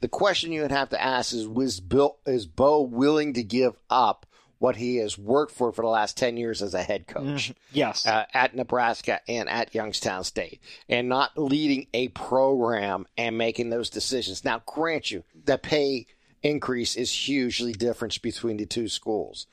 [0.00, 3.76] The question you would have to ask is: Was Bill is Bo willing to give
[3.88, 4.26] up
[4.60, 7.52] what he has worked for for the last ten years as a head coach?
[7.72, 8.06] Yes.
[8.06, 13.90] uh, at Nebraska and at Youngstown State, and not leading a program and making those
[13.90, 14.44] decisions.
[14.44, 16.06] Now, grant you, the pay
[16.42, 19.46] increase is hugely different between the two schools,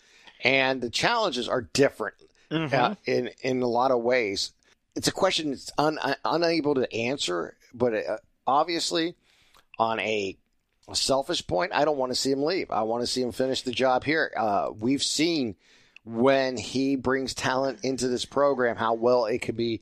[0.43, 2.15] and the challenges are different
[2.51, 4.51] uh, in in a lot of ways.
[4.95, 9.15] It's a question that's un, unable to answer, but uh, obviously,
[9.79, 10.37] on a
[10.95, 12.71] selfish point, I don't want to see him leave.
[12.71, 14.31] I want to see him finish the job here.
[14.35, 15.55] Uh, we've seen
[16.05, 19.81] when he brings talent into this program how well it could be,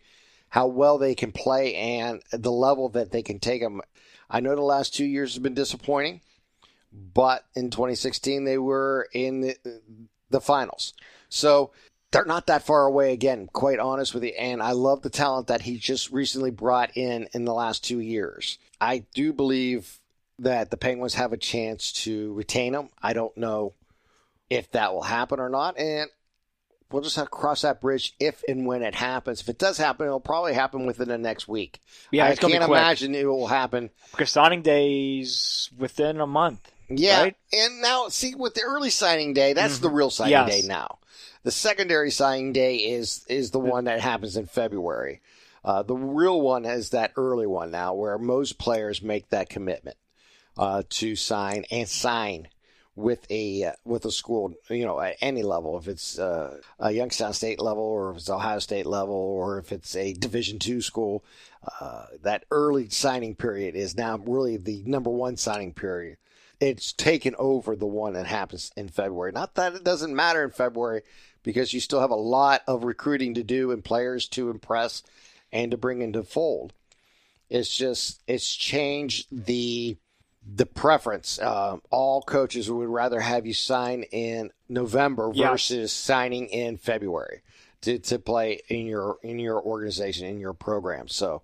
[0.49, 3.82] how well they can play, and the level that they can take them.
[4.30, 6.22] I know the last two years have been disappointing,
[6.91, 9.56] but in 2016 they were in the,
[10.32, 10.93] the finals.
[11.30, 11.72] So
[12.12, 14.34] they're not that far away again, quite honest with you.
[14.39, 17.99] And I love the talent that he just recently brought in in the last two
[17.99, 18.58] years.
[18.82, 19.99] I do believe
[20.40, 22.90] that the Penguins have a chance to retain him.
[23.02, 23.74] I don't know
[24.50, 25.78] if that will happen or not.
[25.80, 26.10] And
[26.92, 29.42] we'll just have to cross that bridge if and when it happens.
[29.42, 31.80] If it does happen, it'll probably happen within the next week.
[32.12, 33.90] Yeah, I it's gonna be can't imagine it will happen.
[34.12, 36.72] because signing days within a month.
[36.90, 37.22] Yeah.
[37.22, 37.36] Right?
[37.52, 40.62] And now, see, with the early signing day, that's the real signing Yes.
[40.62, 41.00] day now.
[41.44, 45.22] The secondary signing day is is the one that happens in February.
[45.64, 49.98] Uh, the real one is that early one now, where most players make that commitment
[50.58, 52.47] uh, to sign and sign
[52.95, 55.78] with a uh, with a school, you know, at any level.
[55.78, 59.72] If it's uh, a Youngstown State level, or if it's Ohio State level, or if
[59.72, 61.24] it's a Division two school,
[61.82, 66.18] uh, that early signing period is now really the number one signing period.
[66.62, 69.34] It's taken over the one that happens in February.
[69.34, 71.01] Not that it doesn't matter in February,
[71.43, 75.03] because you still have a lot of recruiting to do and players to impress
[75.51, 76.72] and to bring into fold.
[77.49, 79.97] It's just it's changed the
[80.46, 81.39] the preference.
[81.41, 85.50] Um, all coaches would rather have you sign in November Yes.
[85.50, 87.41] versus signing in February
[87.82, 91.08] to, to play in your in your organization in your program.
[91.08, 91.41] So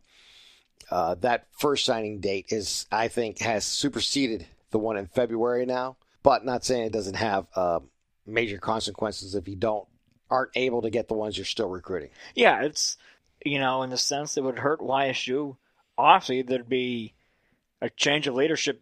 [0.90, 5.98] uh, that first signing date is, I think, has superseded the one in February now.
[6.24, 7.80] But not saying it doesn't have uh,
[8.28, 9.88] major consequences if you don't
[10.30, 12.10] aren't able to get the ones you're still recruiting.
[12.36, 12.98] Yeah, it's
[13.44, 15.58] you know in the sense it would hurt YSU.
[15.98, 17.14] Obviously, there'd be
[17.82, 18.82] a change of leadership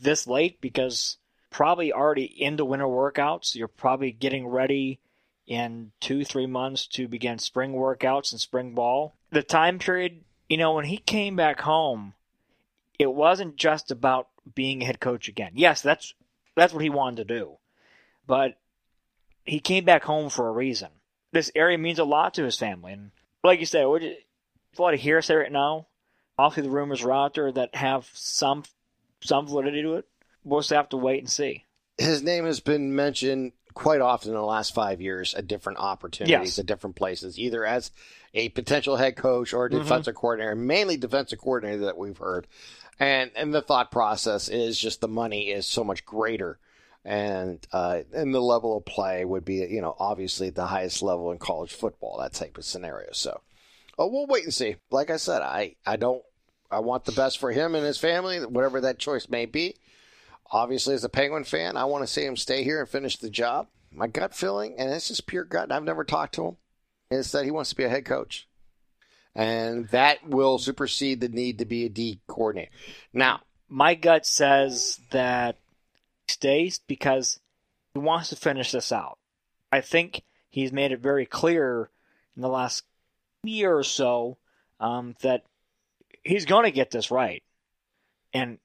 [0.00, 1.18] this late because
[1.50, 3.54] probably already into winter workouts.
[3.54, 5.00] You're probably getting ready
[5.46, 9.14] in two three months to begin spring workouts and spring ball.
[9.30, 12.14] The time period, you know, when he came back home,
[12.98, 15.52] it wasn't just about being a head coach again.
[15.54, 16.14] Yes, that's
[16.54, 17.58] that's what he wanted to do,
[18.26, 18.58] but
[19.44, 20.88] he came back home for a reason.
[21.32, 23.10] This area means a lot to his family, and
[23.42, 25.86] like you said, what- it's a lot of hearsay right now.
[26.40, 28.64] Obviously, the rumors are out there that have some
[29.22, 30.06] some validity to it.
[30.44, 31.64] We'll just have to wait and see.
[31.98, 36.32] his name has been mentioned quite often in the last five years at different opportunities
[36.48, 36.58] Yes.
[36.58, 37.90] at different places, either as
[38.34, 42.46] a potential head coach or a defensive coordinator, mainly defensive coordinator that we've heard.
[42.98, 46.58] And and the thought process is just the money is so much greater.
[47.04, 51.32] And uh, and the level of play would be, you know, obviously the highest level
[51.32, 53.08] in college football, that type of scenario.
[53.12, 53.40] So
[53.98, 54.76] oh, we'll wait and see.
[54.90, 56.22] Like I said, I, I don't
[56.70, 59.76] I want the best for him and his family, whatever that choice may be.
[60.52, 63.30] Obviously as a penguin fan i want to see him stay here and finish the
[63.30, 63.68] job.
[63.92, 66.56] My gut feeling and it's just pure gut i've never talked to him
[67.10, 68.48] is that he wants to be a head coach.
[69.34, 72.70] And that will supersede the need to be a d coordinator.
[73.12, 75.56] Now My gut says that
[76.26, 77.38] he stays because
[77.94, 79.18] he wants to finish this out.
[79.72, 81.90] I think he's made it very clear
[82.36, 82.84] in the last
[83.44, 84.36] year or so
[84.80, 85.44] um, that
[86.22, 87.42] he's going to get this right,
[88.32, 88.58] and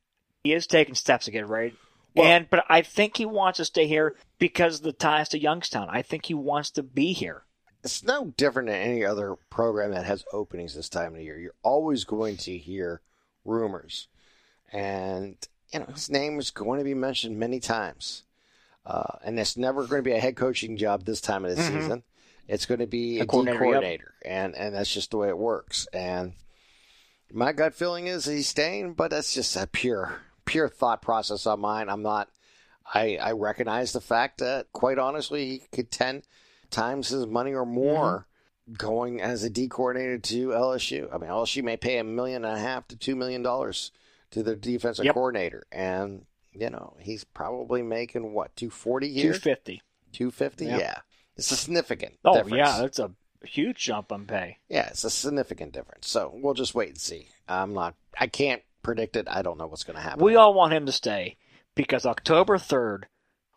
[0.43, 1.73] he is taking steps to get it right.
[2.15, 5.39] Well- and but I think he wants to stay here because of the ties to
[5.39, 5.87] Youngstown.
[5.89, 7.43] I think he wants to be here.
[7.83, 11.37] it's no different than any other program that has openings this time of the year
[11.37, 13.01] you're always going to hear
[13.43, 14.07] rumors
[14.73, 15.35] and
[15.71, 18.23] you know his name is going to be mentioned many times
[18.87, 21.61] uh, and it's never going to be a head coaching job this time of the
[21.61, 21.67] Mhm.
[21.81, 22.03] season
[22.47, 24.31] it's going to be a coordinator, coordinator, yep.
[24.33, 26.33] and and that's just the way it works and
[27.31, 31.59] my gut feeling is he's staying but that's just a pure pure thought process on
[31.59, 32.29] mine i'm not
[32.93, 36.23] i i recognize the fact that quite honestly he could 10
[36.69, 37.75] times his money or mm-hmm.
[37.75, 38.27] more
[38.73, 41.13] going as a D coordinator to LSU.
[41.13, 43.91] I mean, LSU may pay a million and a half to two million dollars
[44.31, 45.13] to their defensive Yep.
[45.13, 49.81] coordinator, and you know he's probably making what two forty here, fifty.
[50.11, 50.65] two fifty.
[50.65, 50.99] Yeah,
[51.37, 52.17] it's a significant.
[52.25, 52.57] Oh difference.
[52.57, 53.11] yeah, that's a
[53.43, 54.57] huge jump on pay.
[54.69, 56.07] yeah, it's a significant difference.
[56.09, 57.27] So we'll just wait and see.
[57.47, 57.95] I'm not.
[58.19, 59.27] I can't predict it.
[59.29, 60.23] I don't know what's going to happen.
[60.23, 61.37] We all want him to stay
[61.75, 63.03] because October 3rd,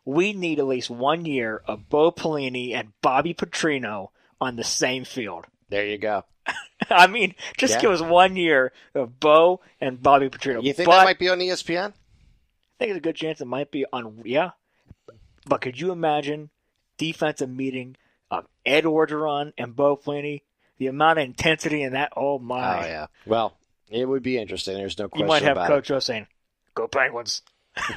[0.05, 4.09] we need at least one year of Bo Pelini and Bobby Petrino
[4.41, 5.45] on the same field.
[5.69, 6.23] there you go.
[6.89, 7.81] I mean, just Yeah.
[7.81, 10.63] give us one year of Bo and Bobby Petrino.
[10.63, 11.89] You think but that might be on ESPN?
[11.89, 11.91] I
[12.79, 14.21] think there's a good chance it might be on.
[14.25, 14.51] Yeah,
[15.45, 16.49] but could you imagine
[16.97, 17.97] defensive meeting
[18.31, 20.41] of Ed Orgeron and Bo Pelini?
[20.77, 22.13] The amount of intensity in that.
[22.15, 22.79] Oh my!
[22.79, 23.07] Oh yeah.
[23.25, 23.57] Well,
[23.89, 24.75] it would be interesting.
[24.75, 25.25] There's no question.
[25.25, 26.27] You might have about Coach O saying,
[26.73, 27.41] "Go Penguins."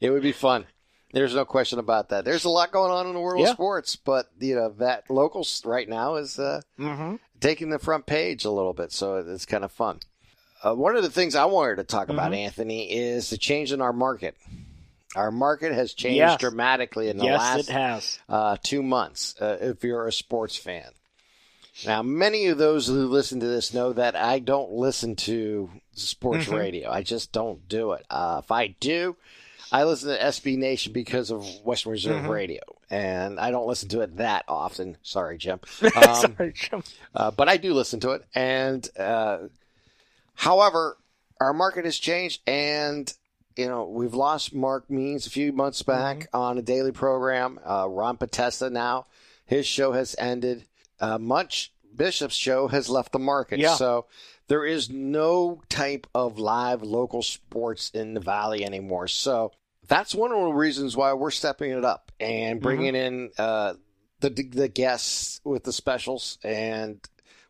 [0.00, 0.10] it.
[0.10, 0.66] would be fun.
[1.12, 2.24] There's no question about that.
[2.24, 3.48] There's a lot going on in the world Yeah.
[3.50, 7.16] of sports, but you know that locals right now is uh, Mm-hmm.
[7.40, 10.00] taking the front page a little bit, so it's kind of fun.
[10.62, 12.36] Uh, one of the things I wanted to talk about, Mhm.
[12.38, 14.36] Anthony, is the change in our market.
[15.16, 16.38] Our market has changed Yes.
[16.40, 18.18] dramatically in the Yes, last it has.
[18.28, 20.90] uh, two months uh, if you're a sports fan.
[21.86, 26.46] Now, many of those who listen to this know that I don't listen to sports
[26.46, 26.52] Mhm.
[26.58, 26.90] radio.
[26.90, 28.04] I just don't do it.
[28.10, 29.16] Uh, if I do,
[29.70, 32.28] I listen to SB Nation because of Western Reserve Mhm.
[32.28, 34.96] Radio, and I don't listen to it that often.
[35.02, 35.60] Sorry, Jim.
[35.94, 36.82] Um, Sorry, Jim.
[37.14, 38.24] uh, but I do listen to it.
[38.34, 39.38] And uh,
[40.34, 40.96] however,
[41.40, 43.12] our market has changed, and
[43.58, 47.60] you know we've lost Mark Means a few months back on a daily program.
[47.68, 49.06] Uh, Ron Patesta now
[49.48, 50.64] his show has ended.
[51.00, 53.58] Uh, Munch Bishop's show has left the market.
[53.58, 53.74] Yeah.
[53.74, 54.06] So
[54.46, 59.08] there is no type of live local sports in the valley anymore.
[59.08, 59.52] So
[59.88, 63.74] that's one of the reasons why we're stepping it up and bringing in uh,
[64.20, 67.00] the the guests with the specials, and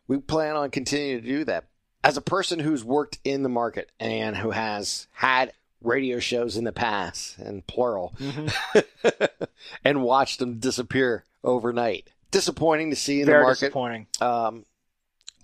[0.07, 1.65] we plan on continuing to do that.
[2.01, 5.51] As a person who's worked in the market and who has had
[5.83, 8.13] radio shows in the past, and plural,
[9.83, 13.59] and watched them disappear overnight, disappointing to see in Very the market.
[13.61, 14.07] disappointing.
[14.21, 14.65] Um,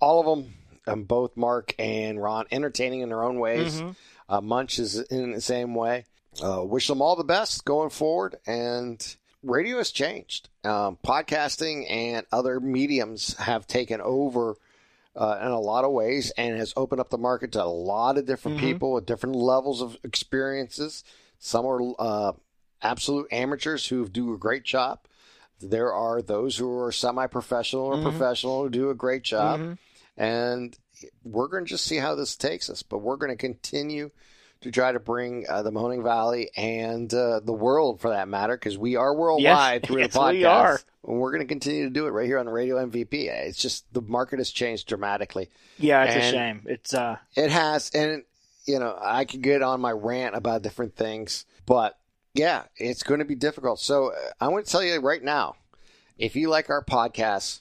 [0.00, 0.54] all of them,
[0.86, 3.80] um, both Mark and Ron, entertaining in their own ways.
[3.80, 3.96] Mhm.
[4.28, 6.04] Uh, Munch is in the same way.
[6.42, 8.36] Uh, wish them all the best going forward.
[8.46, 10.48] And radio has changed.
[10.64, 14.56] Um, podcasting and other mediums have taken over
[15.16, 18.18] uh, in a lot of ways and has opened up the market to a lot
[18.18, 18.60] of different Mhm.
[18.60, 21.02] people with different levels of experiences.
[21.38, 22.32] Some are uh,
[22.82, 25.00] absolute amateurs who do a great job.
[25.60, 28.02] There are those who are semi-professional or Mhm.
[28.02, 29.78] professional who do a great job Mhm.
[30.18, 30.78] and
[31.24, 32.82] we're going to just see how this takes us.
[32.82, 34.10] But we're going to continue
[34.66, 38.56] to try to bring uh, the Mahoning Valley and uh, the world, for that matter,
[38.56, 40.32] because we are worldwide through yes, the podcast.
[40.32, 40.80] we are.
[41.06, 43.12] And we're going to continue to do it right here on Radio MVP.
[43.12, 45.48] It's just the market has changed dramatically.
[45.78, 46.62] Yeah, it's a shame.
[46.66, 48.24] It's uh, It has, and
[48.66, 51.98] you know, I could get on my rant about different things, but
[52.34, 53.80] yeah, it's going to be difficult.
[53.80, 55.56] So uh, I want to tell you right now,
[56.18, 57.60] if you like our podcast,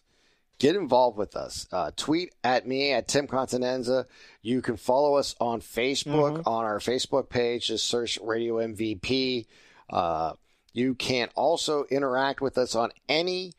[0.59, 1.67] get involved with us.
[1.71, 4.05] Uh, tweet at me at Tim Continenza.
[4.41, 6.47] You can follow us on Facebook Mhm.
[6.47, 7.67] on our Facebook page.
[7.67, 9.47] Just search Radio MVP.
[9.89, 10.33] Uh,
[10.73, 13.53] you can also interact with us on any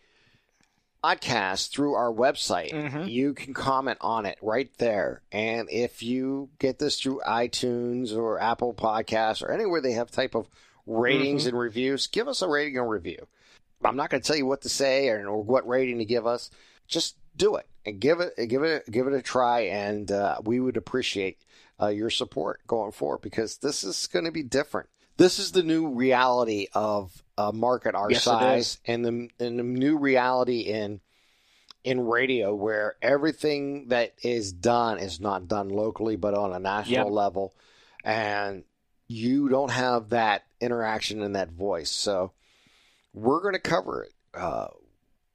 [1.04, 2.72] podcast through our website.
[2.72, 3.10] Mhm.
[3.10, 5.22] You can comment on it right there.
[5.30, 10.34] And if you get this through iTunes or Apple Podcasts or anywhere they have type
[10.34, 10.48] of
[10.86, 13.26] ratings and reviews, give us a rating and review.
[13.84, 16.26] I'm not going to tell you what to say or, or what rating to give
[16.26, 16.50] us.
[16.86, 20.60] Just do it and give it give it give it a try, and uh, we
[20.60, 21.38] would appreciate
[21.80, 24.88] uh, your support going forward because this is going to be different.
[25.16, 29.62] This is the new reality of a market our Yes, size, and the and the
[29.62, 31.00] new reality in
[31.84, 37.06] in radio where everything that is done is not done locally but on a national
[37.06, 37.12] Yep.
[37.14, 37.54] level,
[38.04, 38.64] and
[39.08, 41.90] you don't have that interaction and that voice.
[41.90, 42.32] So
[43.14, 44.12] we're going to cover it.
[44.34, 44.68] Uh,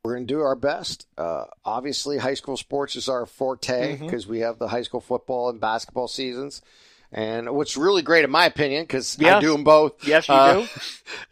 [0.03, 1.05] we're going to do our best.
[1.17, 5.49] Uh, obviously, high school sports is our forte because we have the high school football
[5.49, 6.61] and basketball seasons.
[7.11, 9.41] And what's really great, in my opinion, because I Yes.
[9.41, 10.67] do them both, yes, you uh, do.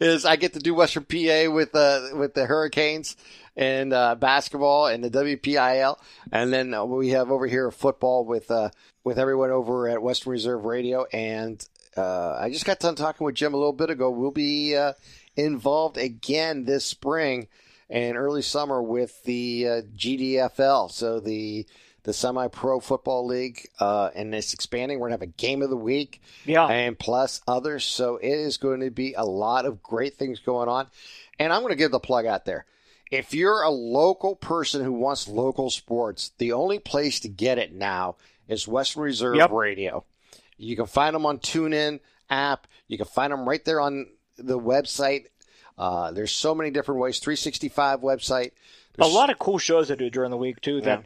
[0.00, 3.16] is I get to do Western PA with uh, with the Hurricanes
[3.56, 5.96] and uh, basketball and the WPIAL,
[6.30, 8.68] and then uh, we have over here football with uh,
[9.04, 11.06] with everyone over at Western Reserve Radio.
[11.14, 11.66] And
[11.96, 14.10] uh, I just got done talking with Jim a little bit ago.
[14.10, 14.92] We'll be uh,
[15.34, 17.48] involved again this spring
[17.90, 21.66] and early summer with the uh, GDFL, so the
[22.02, 24.98] the semi pro football league, uh, and it's expanding.
[24.98, 27.84] We're gonna have a game of the week Yeah, and plus others.
[27.84, 30.86] So it is going to be a lot of great things going on.
[31.38, 32.66] And I'm going to give the plug out there.
[33.10, 37.72] If you're a local person who wants local sports, the only place to get it
[37.74, 38.16] now
[38.46, 39.50] is Western Reserve Yep.
[39.50, 40.04] Radio.
[40.58, 42.66] You can find them on TuneIn app.
[42.88, 45.26] You can find them right there on the website.
[45.80, 47.18] Uh, there's so many different ways.
[47.20, 48.50] 365 website.
[48.98, 50.82] a lot of cool shows they do during the week too.
[50.82, 51.04] That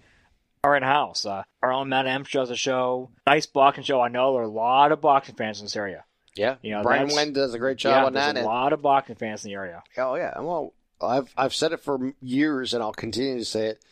[0.64, 1.24] are in house.
[1.24, 4.00] Uh, our own Matt M does a show, nice boxing show.
[4.00, 6.04] I know there are a lot of boxing fans in this area.
[6.36, 8.34] Yeah, You know, Brian Wen does a great job yeah, on there's that.
[8.34, 9.84] a and- lot of boxing fans in the area.
[9.96, 13.84] Oh yeah, well, I've I've said it for years, and I'll continue to say it.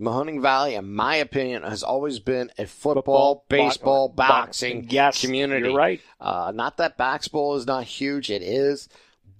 [0.00, 5.20] Mahoning Valley, in my opinion, has always been a football, bo- baseball, bo- boxing yes,
[5.20, 5.66] community.
[5.68, 6.00] You're right.
[6.18, 8.88] Uh, not that basketball is not huge; it is.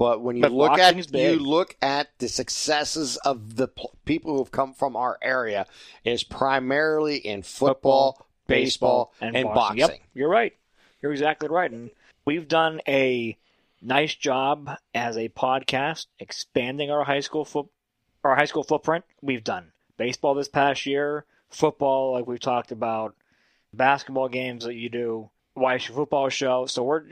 [0.00, 4.32] But when you But look at you look at the successes of the pl- people
[4.32, 5.66] who have come from our area,
[6.06, 9.76] is primarily in football, baseball, and, boxing.
[9.76, 10.56] Yep, you're right.
[11.02, 11.70] You're exactly right.
[11.70, 11.90] And
[12.24, 13.36] we've done a
[13.82, 17.66] nice job as a podcast expanding our high school foot
[18.24, 19.04] our high school footprint.
[19.20, 23.16] We've done baseball this past year, football like we've talked about,
[23.74, 25.28] basketball games that you do,
[25.58, 26.64] YSU football show.
[26.64, 27.02] So we're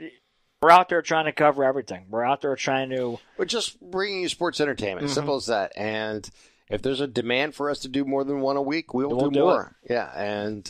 [0.61, 2.05] we're out there trying to cover everything.
[2.09, 5.07] We're out there trying to We're just bringing you sports entertainment.
[5.07, 5.13] Mhm.
[5.13, 5.71] Simple as that.
[5.77, 6.29] And
[6.69, 9.29] if there's a demand for us to do more than one a week, we'll, We'll
[9.29, 9.75] do, do more.
[9.89, 10.11] Yeah.
[10.15, 10.69] And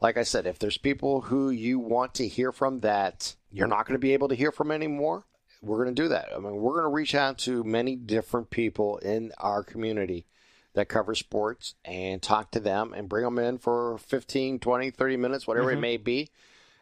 [0.00, 3.86] like I said, if there's people who you want to hear from that you're not
[3.86, 5.24] going to be able to hear from anymore,
[5.62, 6.28] we're going to do that.
[6.34, 10.26] I mean, we're going to reach out to many different people in our community
[10.74, 15.16] that cover sports and talk to them and bring them in for 15, 20, 30
[15.16, 15.80] minutes, whatever it Mhm.
[15.80, 16.30] may be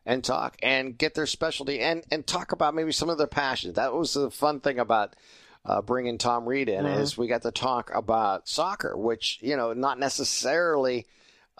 [0.04, 3.74] and talk and get their specialty and and talk about maybe some of their passions.
[3.74, 5.14] That was the fun thing about
[5.64, 6.98] uh, bringing Tom Reed in Mhm.
[6.98, 11.06] is we got to talk about soccer, which you know not necessarily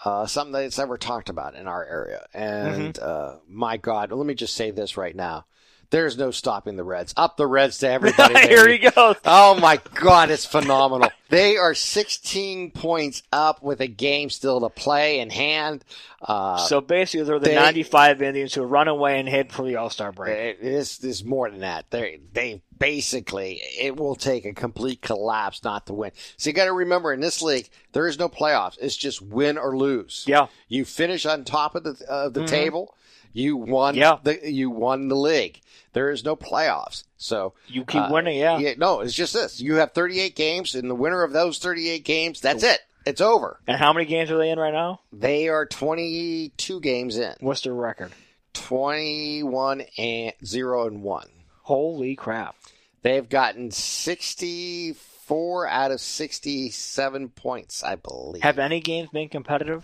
[0.03, 2.25] uh, something that's ever talked about in our area.
[2.33, 5.45] And uh, my God, let me just say this right now:
[5.93, 7.13] there's no stopping the Reds.
[7.15, 8.33] Up the Reds to everybody.
[8.47, 8.83] Here baby.
[8.85, 9.15] he goes.
[9.23, 11.09] Oh my God, it's phenomenal.
[11.29, 15.85] they are 16 points up with a game still to play in hand.
[16.21, 19.75] Uh, So basically, they're the they- 95 Indians who run away and hid for the
[19.75, 20.35] All Star break.
[20.37, 21.91] it is is more than that.
[21.91, 26.11] They they basically it will take a complete collapse not to win.
[26.37, 28.77] So you got to remember in this league there is no playoffs.
[28.81, 30.25] It's just win or lose.
[30.27, 30.47] Yeah.
[30.67, 32.47] You finish on top of the of the Mhm.
[32.47, 32.97] table,
[33.33, 34.17] you won Yeah.
[34.23, 35.59] the you won the league.
[35.93, 37.03] There is no playoffs.
[37.17, 38.73] So You keep uh, winning, yeah.
[38.77, 39.59] no, it's just this.
[39.61, 42.79] You have 38 games, and the winner of those 38 games, that's it.
[43.05, 43.59] It's over.
[43.67, 45.01] And how many games are they in right now?
[45.11, 47.35] They are 22 games in.
[47.41, 48.11] What's their record?
[48.53, 51.27] 21 and 0 and 1.
[51.63, 52.55] Holy crap.
[53.01, 58.43] They've gotten 64 out of 67 points, I believe.
[58.43, 59.83] Have any games been competitive?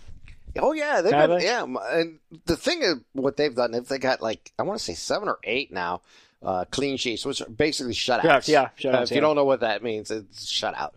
[0.58, 1.44] Oh yeah, they've Have been, they?
[1.44, 1.64] yeah.
[1.92, 4.94] And the thing is, what they've done, if they got like I want to say
[4.94, 6.00] seven or eight now,
[6.42, 8.48] uh, clean sheets, which are basically shutouts.
[8.48, 10.92] Yeah, yeah, Uh, shutouts, if you don't know what that means, it's shutout.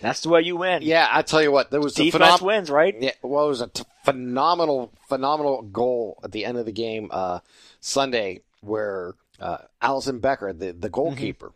[0.00, 0.82] That's the way you win.
[0.82, 2.94] Yeah, I tell you what, there was the Defense phenom- wins, right?
[3.00, 7.08] Yeah, well, it was a t- phenomenal, phenomenal goal at the end of the game
[7.10, 7.38] uh,
[7.80, 11.52] Sunday where uh, Alisson Becker, the, the goalkeeper,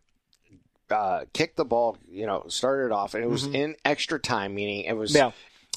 [0.90, 3.54] uh, kicked the ball, you know, started it off, and it was Mhm.
[3.54, 5.32] in extra time, meaning it was Yeah.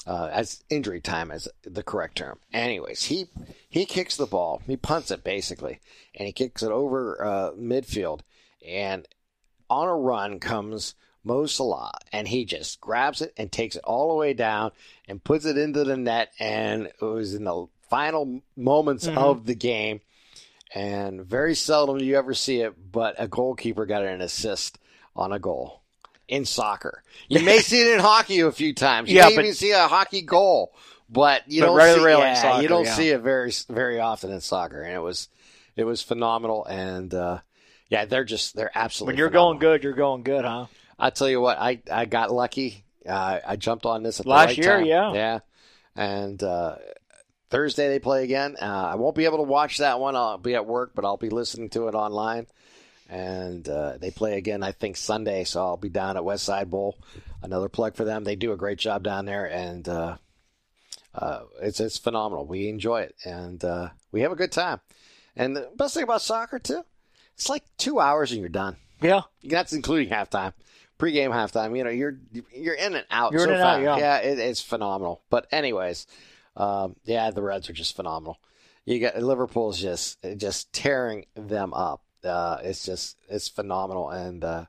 [0.06, 2.38] Uh, as injury time is the correct term.
[2.52, 3.26] Anyways, he
[3.68, 5.80] he kicks the ball, he punts it basically,
[6.14, 8.20] and he kicks it over uh, midfield,
[8.66, 9.06] and
[9.70, 10.94] on a run comes
[11.24, 14.72] Mo Salah, and he just grabs it and takes it all the way down
[15.06, 19.16] and puts it into the net, and it was in the final moments Mhm.
[19.16, 20.00] of the game.
[20.74, 24.78] And very seldom do you ever see it, but a goalkeeper got an assist
[25.14, 25.81] on a goal
[26.32, 27.02] in soccer.
[27.28, 29.08] You may see it in hockey a few times.
[29.08, 30.72] You Yeah, may but- even see a hockey goal,
[31.08, 32.94] but you But don't rarely- see yeah, soccer, you don't yeah.
[32.94, 35.28] see it very very often in soccer, and it was
[35.76, 36.64] it was phenomenal.
[36.66, 37.38] And uh,
[37.88, 39.12] yeah, they're just they're absolutely.
[39.14, 39.60] When you're phenomenal.
[39.60, 40.66] going good, you're going good, huh?
[40.98, 42.84] I tell you what, I I got lucky.
[43.08, 44.84] Uh, I jumped on this at the Last right year, time.
[44.86, 45.12] yeah.
[45.12, 45.38] yeah.
[45.96, 46.76] And uh,
[47.50, 48.56] Thursday they play again.
[48.60, 50.16] Uh, I won't be able to watch that one.
[50.16, 52.46] I'll be at work, but I'll be listening to it online.
[53.12, 55.44] And uh, they play again, I think Sunday.
[55.44, 56.96] So I'll be down at West Side Bowl.
[57.42, 58.24] Another plug for them.
[58.24, 60.16] They do a great job down there, and uh,
[61.14, 62.46] uh, it's it's phenomenal.
[62.46, 64.80] We enjoy it, and uh, we have a good time.
[65.36, 66.84] And the best thing about soccer too,
[67.34, 68.76] it's like two hours and you're done.
[69.02, 69.22] Yeah.
[69.44, 70.54] That's including halftime,
[70.98, 71.76] pregame, halftime.
[71.76, 72.18] You know, you're
[72.54, 73.32] you're in and out.
[73.32, 74.00] You're so in and out, fast.
[74.00, 74.18] yeah.
[74.18, 75.22] it, it's phenomenal.
[75.28, 76.06] But anyways,
[76.56, 78.38] um, yeah, the Reds are just phenomenal.
[78.86, 82.02] You got Liverpool's just just tearing them up.
[82.24, 84.64] Uh, it's just it's phenomenal, and uh,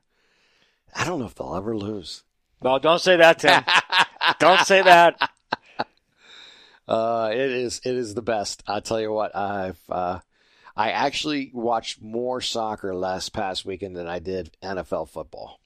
[0.94, 2.22] I don't know if they'll ever lose.
[2.62, 3.62] No, don't say that, Tim.
[4.38, 5.30] don't say that.
[6.86, 8.62] Uh, it is it is the best.
[8.66, 10.20] I tell you what, I've uh,
[10.76, 15.60] I actually watched more soccer last past weekend than I did NFL football.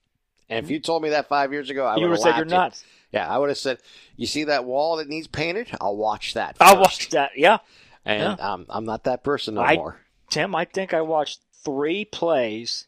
[0.48, 2.84] And if you told me that five years ago, I would have said you're nuts.
[3.12, 3.78] Yeah, I would have said,
[4.16, 5.68] "You see that wall that needs painted?
[5.80, 7.32] I'll watch that." I'll watch that.
[7.36, 7.58] Yeah.
[8.04, 10.00] And um, I'm not that person no I- more.
[10.30, 12.86] Tim, I think I watched three plays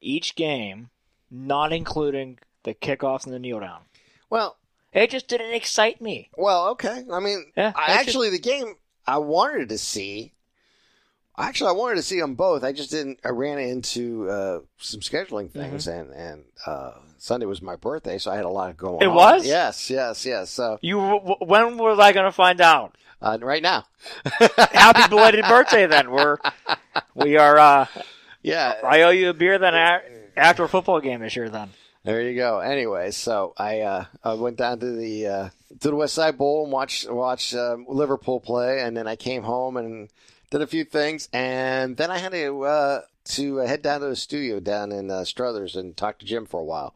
[0.00, 0.90] each game,
[1.30, 3.82] not including the kickoffs and the kneel down.
[4.30, 4.56] Well,
[4.92, 6.30] It just didn't excite me.
[6.36, 7.02] Well, okay.
[7.12, 8.74] I mean, Yeah, I actually the game
[9.06, 10.32] I wanted to see.
[11.36, 12.62] Actually, I wanted to see them both.
[12.62, 13.18] I just didn't.
[13.24, 15.58] I ran into uh, some scheduling Mm-hmm.
[15.60, 19.02] things, and and uh, Sunday was my birthday, so I had a lot going on.
[19.02, 19.14] It on.
[19.16, 19.44] was?
[19.46, 20.50] Yes, yes, yes.
[20.50, 21.00] So You,
[21.40, 22.96] when was I going to find out?
[23.24, 23.86] Uh, right now,
[24.72, 26.10] Happy belated birthday, then.
[26.10, 26.36] We're
[27.14, 27.58] we are.
[27.58, 27.86] Uh,
[28.42, 28.74] yeah.
[28.84, 29.74] I owe you a beer then
[30.36, 31.48] after a football game this year.
[31.48, 31.70] Then
[32.04, 32.60] There you go.
[32.60, 35.48] Anyway, so I uh, I went down to the uh,
[35.80, 39.42] to the West Side Bowl and watched watched um, Liverpool play, and then I came
[39.42, 40.10] home and
[40.50, 44.16] did a few things, and then I had to uh, to head down to the
[44.16, 46.94] studio down in uh, Struthers and talk to Jim for a while.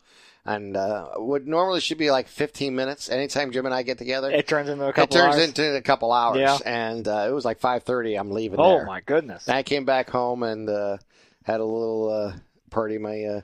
[0.49, 3.11] And uh, what normally should be like 15 minutes.
[3.11, 5.17] Anytime Jim and I get together, it turns into a couple.
[5.17, 5.45] it turns hours.
[5.45, 6.39] into a couple hours.
[6.39, 6.57] Yeah.
[6.65, 8.19] And uh, it was like 5:30.
[8.19, 8.59] I'm leaving.
[8.59, 8.87] Oh there.
[8.87, 9.47] my goodness!
[9.47, 10.97] And I came back home and uh,
[11.45, 12.33] had a little uh,
[12.71, 12.97] party.
[12.97, 13.41] My, uh,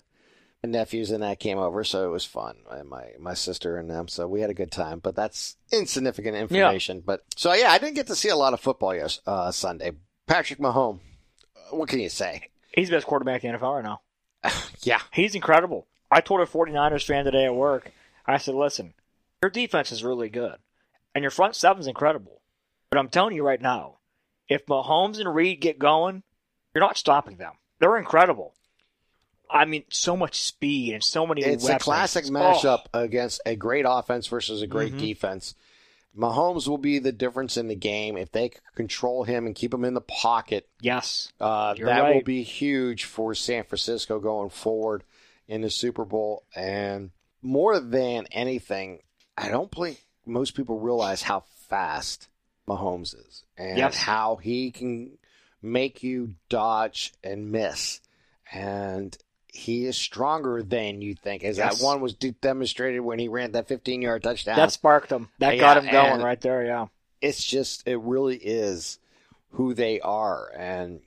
[0.63, 2.57] my nephews and I came over, so it was fun.
[2.71, 5.01] And my my sister and them, so we had a good time.
[5.01, 7.03] But that's insignificant information.
[7.05, 9.93] But so yeah, I didn't get to see a lot of football yes uh, Sunday.
[10.27, 11.01] Patrick Mahomes,
[11.71, 12.49] what can you say?
[12.73, 14.01] He's the best quarterback in the NFL right now.
[14.83, 15.87] Yeah, He's incredible.
[16.11, 17.91] I told a 49ers fan today at work,
[18.27, 18.95] I said, listen,
[19.43, 20.57] your defense is really good,
[21.15, 22.41] and your front seven's incredible.
[22.91, 23.99] But I'm telling you right now,
[24.49, 26.23] if Mahomes and Reed get going,
[26.75, 27.53] you're not stopping them.
[27.81, 28.55] They're incredible.
[29.51, 31.83] I mean, so much speed and so many it's a weapons.
[31.83, 34.99] classic Oh, matchup against a great offense versus a great Mhm.
[34.99, 35.55] defense.
[36.17, 39.85] Mahomes will be the difference in the game if they control him and keep him
[39.85, 40.69] in the pocket.
[40.81, 41.33] yes.
[41.41, 45.03] Uh, that will be huge for San Francisco going forward
[45.49, 46.45] in the Super Bowl.
[46.55, 47.11] And
[47.43, 49.01] more than anything,
[49.37, 52.29] I don't think most people realize how fast
[52.69, 53.97] Mahomes is and Yes.
[53.97, 55.19] how he can
[55.61, 58.01] make you dodge and miss.
[58.53, 59.17] And
[59.49, 61.79] he is stronger than you think, as Yes.
[61.79, 64.57] that one was de- demonstrated when he ran that 15 yard touchdown.
[64.57, 65.29] That sparked him.
[65.39, 66.87] That Yeah, got him going right there, yeah.
[67.21, 68.99] it's just, it really is
[69.51, 70.51] who they are.
[70.57, 71.01] And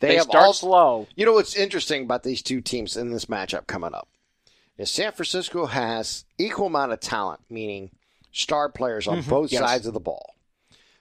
[0.00, 1.06] they, They, have start all slow.
[1.16, 4.08] you know what's interesting about these two teams in this matchup coming up
[4.78, 7.90] is San Francisco has equal amount of talent, meaning
[8.32, 9.62] star players on Mhm, both yes.
[9.62, 10.34] sides of the ball.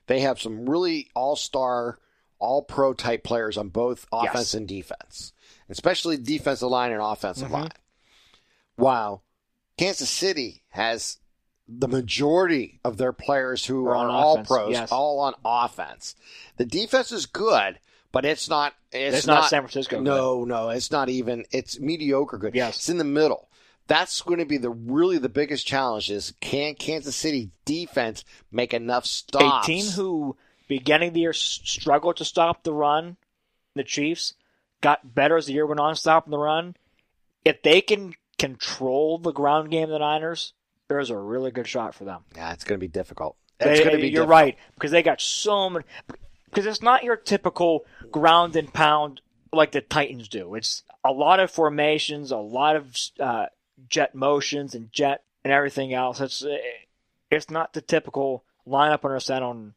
[0.08, 1.98] They have some really all-star,
[2.40, 4.54] all-pro type players on both offense Yes.
[4.54, 5.34] and defense,
[5.70, 7.54] especially defensive line and offensive Mhm.
[7.54, 7.72] line.
[8.78, 9.22] Wow,
[9.78, 11.18] Kansas City has
[11.68, 14.92] the majority of their players who Are are on all offense, pros, yes.
[14.92, 16.16] all on offense.
[16.58, 17.80] The defense is good,
[18.16, 18.74] but it's not.
[18.94, 19.98] It's, It's, not, San Francisco.
[19.98, 20.06] good.
[20.06, 21.44] no, no, it's not even.
[21.52, 22.56] It's mediocre good.
[22.56, 22.78] Yes.
[22.78, 23.50] It's in the middle.
[23.88, 28.74] That's going to be the really the biggest challenge is can Kansas City defense make
[28.74, 29.68] enough stops?
[29.68, 30.38] A team who,
[30.70, 33.18] beginning of the year, struggled to stop the run,
[33.76, 34.34] the Chiefs,
[34.80, 36.78] got better as the year went on, stopping the run.
[37.44, 40.54] If they can control the ground game of the Niners,
[40.88, 42.22] there's a really good shot for them.
[42.34, 43.36] yeah, it's going to be difficult.
[43.60, 44.04] They- It's going to be.
[44.08, 44.30] you're difficult.
[44.30, 45.86] right because they got so many.
[46.50, 49.22] Because it's not your typical ground and pound
[49.52, 50.56] like the Titans do.
[50.56, 53.48] It's a lot of formations, a lot of uh,
[53.90, 56.20] jet motions and jet and everything else.
[56.22, 56.58] It's uh,
[57.32, 59.74] it's not the typical lineup under center and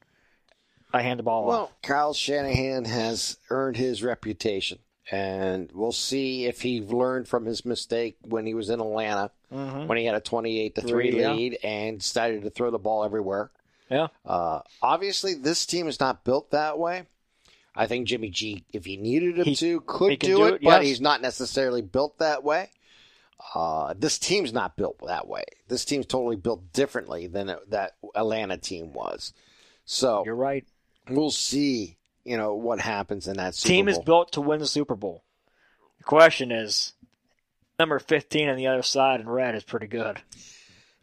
[0.92, 1.48] I hand the ball off.
[1.48, 4.78] Well, Kyle Shanahan has earned his reputation,
[5.10, 9.86] and we'll see if he learned from his mistake when he was in Atlanta Mhm.
[9.86, 11.32] when he had a twenty-eight to three Three, yeah.
[11.32, 13.50] lead and decided to throw the ball everywhere.
[13.90, 14.08] Yeah.
[14.24, 17.04] Uh, obviously, this team is not built that way.
[17.74, 20.62] I think Jimmy G, if he needed him He- to, could do, do it, it,
[20.62, 20.84] but yes.
[20.84, 22.70] he's not necessarily built that way.
[23.54, 25.44] Uh, this team's not built that way.
[25.68, 29.32] This team's totally built differently than it, that Atlanta team was.
[29.84, 30.66] So You're right.
[31.08, 34.66] we'll see, you know, what happens in that Super Team is built to win the
[34.66, 35.22] Super Bowl.
[35.98, 36.94] The question is,
[37.78, 40.20] number 15 on the other side in red is pretty good.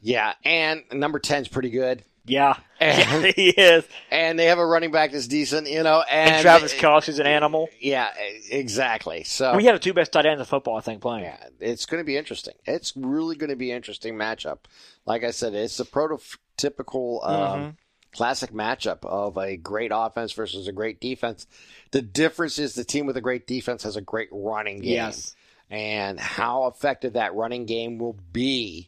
[0.01, 2.03] yeah, and number 10 is pretty good.
[2.27, 3.85] Yeah, And- yeah he is.
[4.09, 7.27] And they have a running back that's decent, you know, and, And, Travis Kelce's an
[7.27, 7.69] animal.
[7.79, 8.09] Yeah,
[8.49, 9.23] exactly.
[9.23, 11.25] So We have the two best tight ends in football, I think, playing.
[11.25, 12.55] Yeah, it's going to be interesting.
[12.65, 14.59] It's really going to be interesting matchup.
[15.05, 17.75] Like I said, it's a prototypical um, Mhm.
[18.13, 21.45] classic matchup of a great offense versus a great defense.
[21.91, 24.93] The difference is the team with a great defense has a great running game.
[24.93, 25.35] Yes.
[25.69, 28.87] And how effective that running game will be.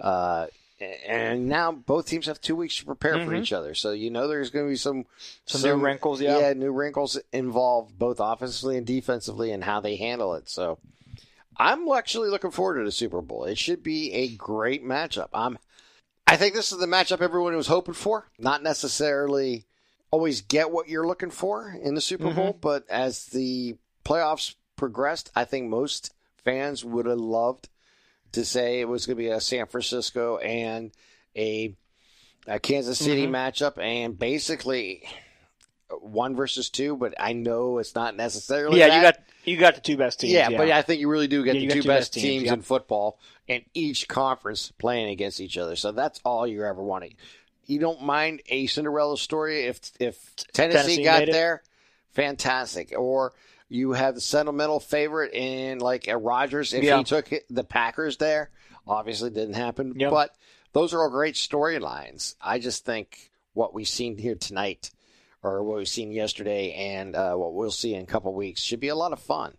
[0.00, 0.46] Uh,
[0.80, 3.42] and now both teams have two weeks to prepare for Mhm.
[3.42, 3.74] each other.
[3.74, 5.04] So you know there's going to be some
[5.46, 6.38] Some new wrinkles, yeah.
[6.38, 10.48] yeah, new wrinkles involved both offensively and defensively and how they handle it.
[10.48, 10.78] So
[11.56, 13.44] I'm actually looking forward to the Super Bowl.
[13.44, 15.28] It should be a great matchup.
[15.34, 15.58] I'm
[16.26, 18.28] I think this is the matchup everyone was hoping for.
[18.38, 19.66] Not necessarily
[20.12, 25.30] always get what you're looking for in the Super Bowl, but as the playoffs progressed,
[25.36, 26.12] I think most
[26.44, 27.68] fans would have loved
[28.32, 30.92] to say it was going to be a San Francisco and
[31.36, 31.74] a,
[32.46, 33.30] a Kansas City Mhm.
[33.30, 35.02] matchup and basically
[36.00, 36.96] one versus two.
[36.96, 38.78] But I know it's not necessarily.
[38.78, 38.96] yeah, that.
[38.96, 40.32] you got you got the two best teams.
[40.32, 42.14] yeah, Yeah, but I think you really do get Yeah, the two two best best
[42.14, 42.54] teams, teams yep.
[42.54, 43.18] in football
[43.48, 45.76] and each conference playing against each other.
[45.76, 47.14] So that's all you're ever wanting.
[47.66, 51.62] You don't mind a Cinderella story if if Tennessee, Tennessee got there,
[52.12, 52.92] fantastic.
[52.96, 53.32] Or
[53.70, 56.98] you have the sentimental favorite in like a Rogers if Yeah.
[56.98, 58.50] he took it- the Packers there.
[58.86, 59.94] Obviously, didn't happen.
[59.98, 60.10] Yep.
[60.10, 60.34] But
[60.72, 62.34] those are all great storylines.
[62.42, 64.90] I just think what we've seen here tonight,
[65.42, 68.80] or what we've seen yesterday, and uh, what we'll see in a couple weeks should
[68.80, 69.56] be a lot of fun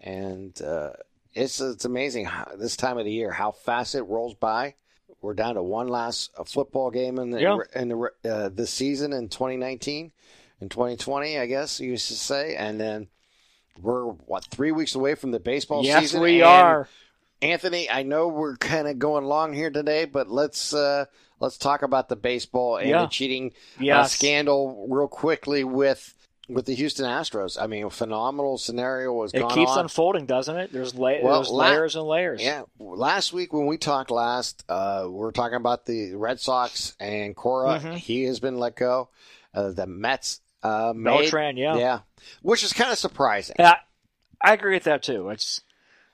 [0.00, 0.92] and uh,
[1.34, 4.74] it's it's amazing how, this time of the year how fast it rolls by.
[5.20, 7.58] We're down to one last uh, football game in the Yeah.
[7.74, 10.12] in the uh, this season in 2019,
[10.60, 13.08] in 2020, I guess you used to say, and then
[13.80, 16.20] we're what three weeks away from the baseball yes, season.
[16.22, 16.88] we and are.
[17.40, 21.04] Anthony, I know we're kind of going long here today, but let's uh,
[21.40, 23.02] let's talk about the baseball and Yeah.
[23.02, 23.52] the cheating
[23.90, 26.14] uh, scandal real quickly with
[26.48, 27.60] with the Houston Astros.
[27.60, 29.80] I mean, a phenomenal scenario was It keeps on.
[29.80, 30.72] unfolding, doesn't it?
[30.72, 32.42] There's, la- Well, there's la- layers and layers.
[32.42, 36.96] Yeah, last week when we talked last, uh, we were talking about the Red Sox
[36.98, 37.78] and Cora.
[37.80, 37.96] Mhm.
[37.98, 39.10] He has been let go.
[39.54, 41.76] Uh, the Mets, uh, Beltran, yeah.
[41.76, 41.98] yeah,
[42.42, 43.56] which is kind of surprising.
[43.58, 43.76] Yeah,
[44.42, 45.28] I agree with that too.
[45.30, 45.62] It's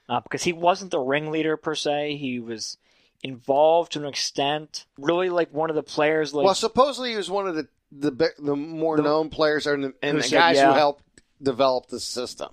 [0.09, 2.16] uh, because he wasn't the ringleader per se.
[2.16, 2.76] He was
[3.22, 6.34] involved to an extent, really like one of the players.
[6.34, 9.84] Like well, supposedly he was one of the the the more The- known players and
[9.84, 10.68] the, and the said, guys yeah.
[10.72, 11.03] who helped
[11.42, 12.51] develop the system.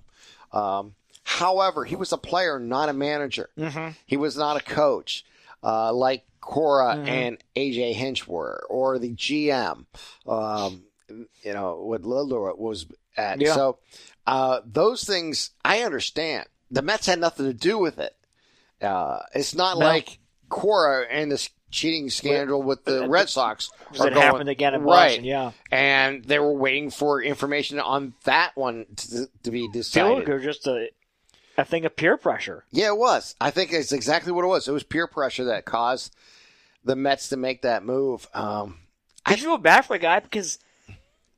[0.52, 3.48] Um, however, he was a player, not a manager.
[3.58, 3.94] Mhm.
[4.06, 5.24] He was not a coach
[5.62, 7.08] uh, like Cora Mhm.
[7.08, 9.86] and AJ Hinch were, or the GM.
[10.26, 10.82] Um,
[11.42, 12.86] you know what Lillard was
[13.16, 13.40] at.
[13.40, 13.54] Yeah.
[13.54, 13.78] So
[14.26, 16.46] uh, those things I understand.
[16.70, 18.16] The Mets had nothing to do with it.
[18.80, 19.84] Uh, it's not No.
[19.84, 23.70] like Cora and this cheating scandal with the Red Sox.
[23.90, 25.24] Because are it going- happened again in right, Boston.
[25.24, 30.28] Yeah, and they were waiting for information on that one to, to be decided.
[30.28, 30.88] like just a
[31.58, 32.64] a thing of peer pressure.
[32.70, 33.34] Yeah, it was.
[33.40, 34.66] I think it's exactly what it was.
[34.68, 36.14] It was peer pressure that caused
[36.84, 38.26] the Mets to make that move.
[38.32, 38.78] Um,
[39.26, 40.58] I feel bad for the guy because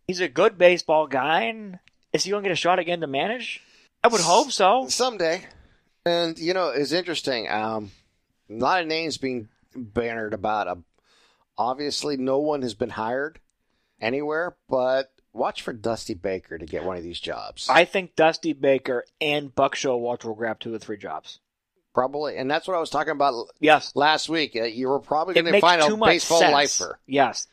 [0.07, 1.79] he's a good baseball guy, and
[2.13, 3.63] is he going to get a shot again to manage?
[4.03, 4.87] I would hope so.
[4.89, 5.45] someday,
[6.05, 7.51] and you know, it's interesting.
[7.51, 7.91] Um,
[8.51, 10.79] a lot of names being bannered about.
[11.57, 13.39] Obviously, no one has been hired
[14.01, 17.69] anywhere, but watch for Dusty Baker to get one of these jobs.
[17.71, 21.41] I think Dusty Baker and Buck Showalter will grab two or three jobs.
[21.95, 24.57] Probably, and that's what I was talking about Yes, last week.
[24.57, 26.53] Uh, you were probably going to find a baseball sense.
[26.53, 26.99] lifer.
[27.07, 27.47] Yes,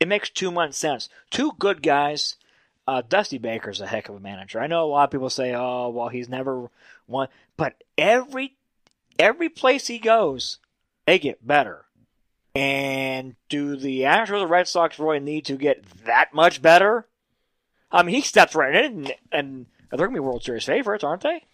[0.00, 1.08] it makes too much sense.
[1.30, 2.36] Two good guys.
[2.86, 4.60] Uh, Dusty Baker's a heck of a manager.
[4.60, 6.70] I know a lot of people say, "Oh, well, he's never
[7.06, 8.56] won," but every
[9.18, 10.58] every place he goes,
[11.06, 11.84] they get better.
[12.54, 17.06] And do the Astros or the Red Sox really need to get that much better?
[17.90, 21.02] I mean, he steps right in, and, and they're going to be World Series favorites,
[21.02, 21.44] aren't they?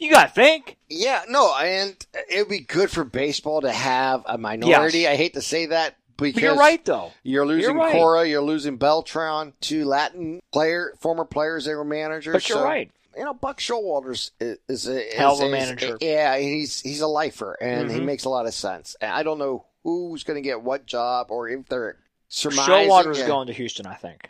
[0.00, 0.76] You got to think.
[0.88, 1.94] Yeah, no, and
[2.28, 5.00] it would be good for baseball to have a minority.
[5.00, 5.12] Yes.
[5.12, 7.12] I hate to say that because But you're right, though.
[7.22, 7.92] You're losing right.
[7.92, 12.32] Cora, you're losing Beltran, two Latin player, former players that were managers.
[12.32, 12.90] But you're so, right.
[13.16, 15.96] You know, Buck Showalter's is, is a is Hell of a manager.
[16.00, 18.04] yeah, he's he's a lifer, and he Mhm.
[18.04, 18.96] makes a lot of sense.
[19.00, 21.96] And I don't know who's going to get what job, or if they're
[22.28, 22.88] surmising.
[22.90, 23.26] Showalter's yeah.
[23.28, 24.28] going to Houston, I think.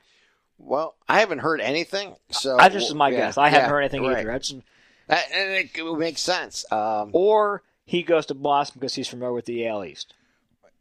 [0.59, 2.17] Well, I haven't heard anything.
[2.31, 3.39] So That's just my yeah, guess.
[3.39, 4.19] I haven't heard anything right.
[4.19, 4.33] either.
[4.33, 4.55] That's,
[5.09, 6.65] That- and it, it would make sense.
[6.71, 10.13] Um, or he goes to Boston because he's familiar with the AL East.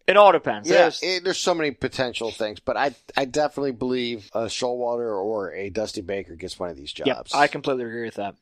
[0.05, 0.67] It all depends.
[0.69, 5.15] Yeah, There's- it, there's so many potential things, but I I definitely believe a Showalter
[5.15, 7.07] or a Dusty Baker gets one of these jobs.
[7.07, 7.27] yep.
[7.33, 8.35] I completely agree with that.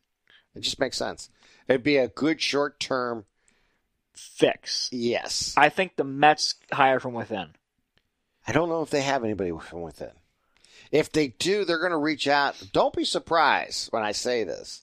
[0.55, 1.29] it just makes sense.
[1.67, 3.25] It'd be a good short term.
[4.13, 4.89] Fix.
[4.91, 7.51] Yes, I think the Mets hire from within.
[8.45, 10.11] I don't know if they have anybody from within.
[10.91, 12.61] If they do, they're going to reach out.
[12.73, 14.81] Don't be surprised when I say this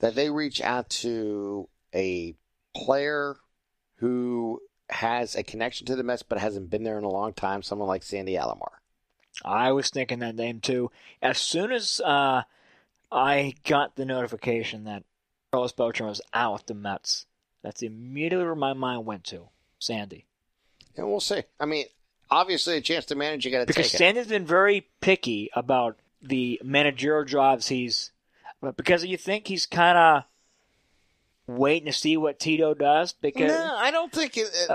[0.00, 2.34] that they reach out to a
[2.74, 3.36] player
[3.96, 4.60] who
[4.90, 7.62] has a connection to the Mets but hasn't been there in a long time.
[7.62, 8.72] Someone like Sandy Alomar.
[9.44, 10.90] I was thinking that name too.
[11.22, 12.42] As soon as uh,
[13.10, 15.04] I got the notification that
[15.52, 17.26] Carlos Beltran was out with the Mets,
[17.62, 19.48] that's immediately where my mind went to.
[19.80, 20.26] Sandy.
[20.96, 21.42] And we'll see.
[21.58, 21.86] I mean,
[22.30, 23.98] obviously, a chance to manage, you got to Because take it.
[23.98, 28.12] Sandy's been very picky about the managerial jobs he's.
[28.76, 30.24] Because you think he's kind of
[31.56, 33.12] waiting to see what Tito does?
[33.12, 34.48] Because no, I don't think it.
[34.52, 34.70] it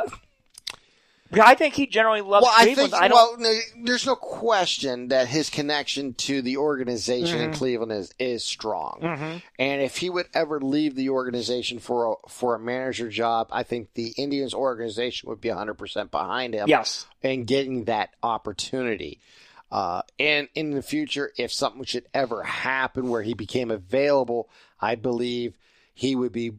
[1.34, 2.91] I think he generally loves well, I Cleveland.
[2.91, 3.53] think I well, no,
[3.84, 7.55] there's no question that his connection to the organization in Mhm.
[7.55, 8.99] Cleveland is is strong.
[9.01, 9.41] Mhm.
[9.57, 13.63] And if he would ever leave the organization for a, for a manager job, I
[13.63, 17.07] think the Indians organization would be 100% behind him Yes.
[17.23, 19.19] and getting that opportunity.
[19.71, 24.47] Uh, and in the future, if something should ever happen where he became available,
[24.80, 25.57] I believe
[25.93, 26.53] he would be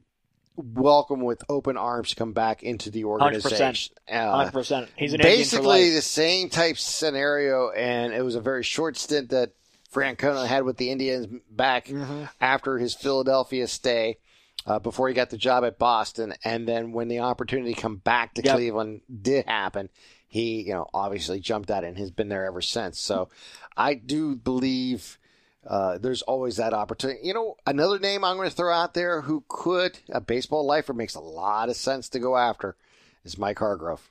[0.57, 3.07] welcome with open arms to come back into the 100%.
[3.23, 3.95] organization.
[4.11, 4.89] Uh, Hundred percent.
[4.97, 8.97] He's an Indian for basically the same type scenario, and it was a very short
[8.97, 9.53] stint that
[9.93, 12.25] Francona had with the Indians back Mm-hmm.
[12.41, 14.19] after his Philadelphia stay.
[14.67, 17.97] Uh, before he got the job at Boston, and then when the opportunity to come
[17.99, 18.55] back to Yep.
[18.57, 19.89] Cleveland did happen,
[20.27, 22.99] he, you know, obviously jumped at it and has been there ever since.
[22.99, 23.29] So,
[23.77, 25.19] I do believe
[25.67, 27.21] uh, there's always that opportunity.
[27.23, 30.93] You know, another name I'm going to throw out there who could a baseball lifer
[30.93, 32.77] makes a lot of sense to go after
[33.25, 34.09] is Mike Hargrove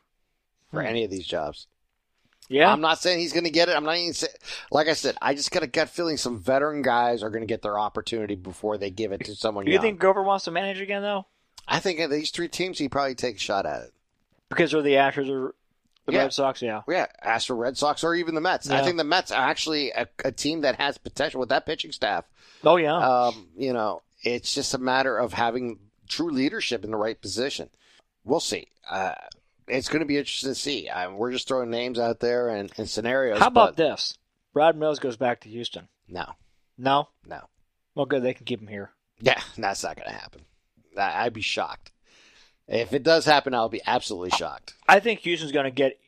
[0.71, 0.87] for Hmm.
[0.87, 1.67] any of these jobs.
[2.47, 2.71] Yeah.
[2.71, 3.75] I'm not saying he's going to get it.
[3.75, 4.33] I'm not even saying,
[4.69, 7.47] like I said, I just got a gut feeling some veteran guys are going to
[7.47, 9.81] get their opportunity before they give it to someone Do you young.
[9.81, 11.25] think Grover wants to manage again though?
[11.67, 13.93] I think of these three teams, he probably take a shot at it.
[14.49, 15.55] Because they're the Astros or
[16.05, 16.19] the Yeah.
[16.23, 16.61] Red Sox.
[16.61, 16.81] Yeah.
[16.87, 18.69] Yeah, Astro Red Sox or even the Mets.
[18.69, 21.91] I think the Mets are actually a, a team that has potential with that pitching
[21.91, 22.25] staff.
[22.63, 22.95] Oh yeah.
[22.97, 27.69] Um, you know, it's just a matter of having true leadership in the right position.
[28.23, 28.67] We'll see.
[28.89, 29.13] Uh,
[29.67, 30.89] it's going to be interesting to see.
[30.89, 33.39] I we're just throwing names out there and, and scenarios.
[33.39, 34.17] How about this?
[34.53, 35.87] Brad Mills goes back to Houston.
[36.07, 36.33] No,
[36.77, 37.09] No.
[37.25, 37.41] no.
[37.95, 38.21] Well, good.
[38.23, 38.91] They can keep him here.
[39.19, 40.41] Yeah, that's not going to happen.
[40.97, 41.91] I, I'd be shocked.
[42.67, 44.73] If it does happen, I'll be absolutely shocked.
[44.87, 45.99] I think Houston's going to get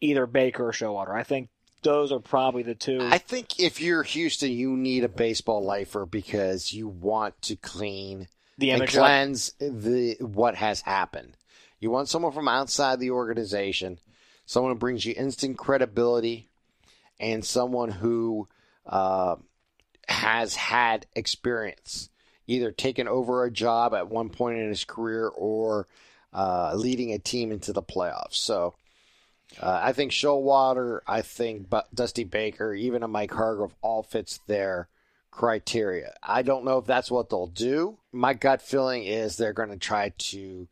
[0.00, 1.14] either Baker or Showalter.
[1.14, 1.48] I think
[1.82, 2.98] those are probably the two.
[3.00, 8.28] I think if you're Houston, you need a baseball lifer because you want to clean
[8.58, 8.96] the image.
[8.96, 9.02] up.
[9.02, 11.36] cleanse the what has happened.
[11.80, 13.98] You want someone from outside the organization,
[14.46, 16.48] someone who brings you instant credibility,
[17.18, 18.48] and someone who
[18.86, 19.36] uh,
[20.08, 22.10] has had experience,
[22.52, 25.86] either taken over a job at one point in his career or
[26.32, 28.34] uh, leading a team into the playoffs.
[28.34, 28.74] So.
[29.60, 34.88] Uh, I think Showalter, I think Dusty Baker, even a Mike Hargrove, all fits their
[35.32, 36.14] criteria.
[36.22, 37.98] I don't know if that's what they'll do.
[38.12, 40.68] My gut feeling is they're going to try to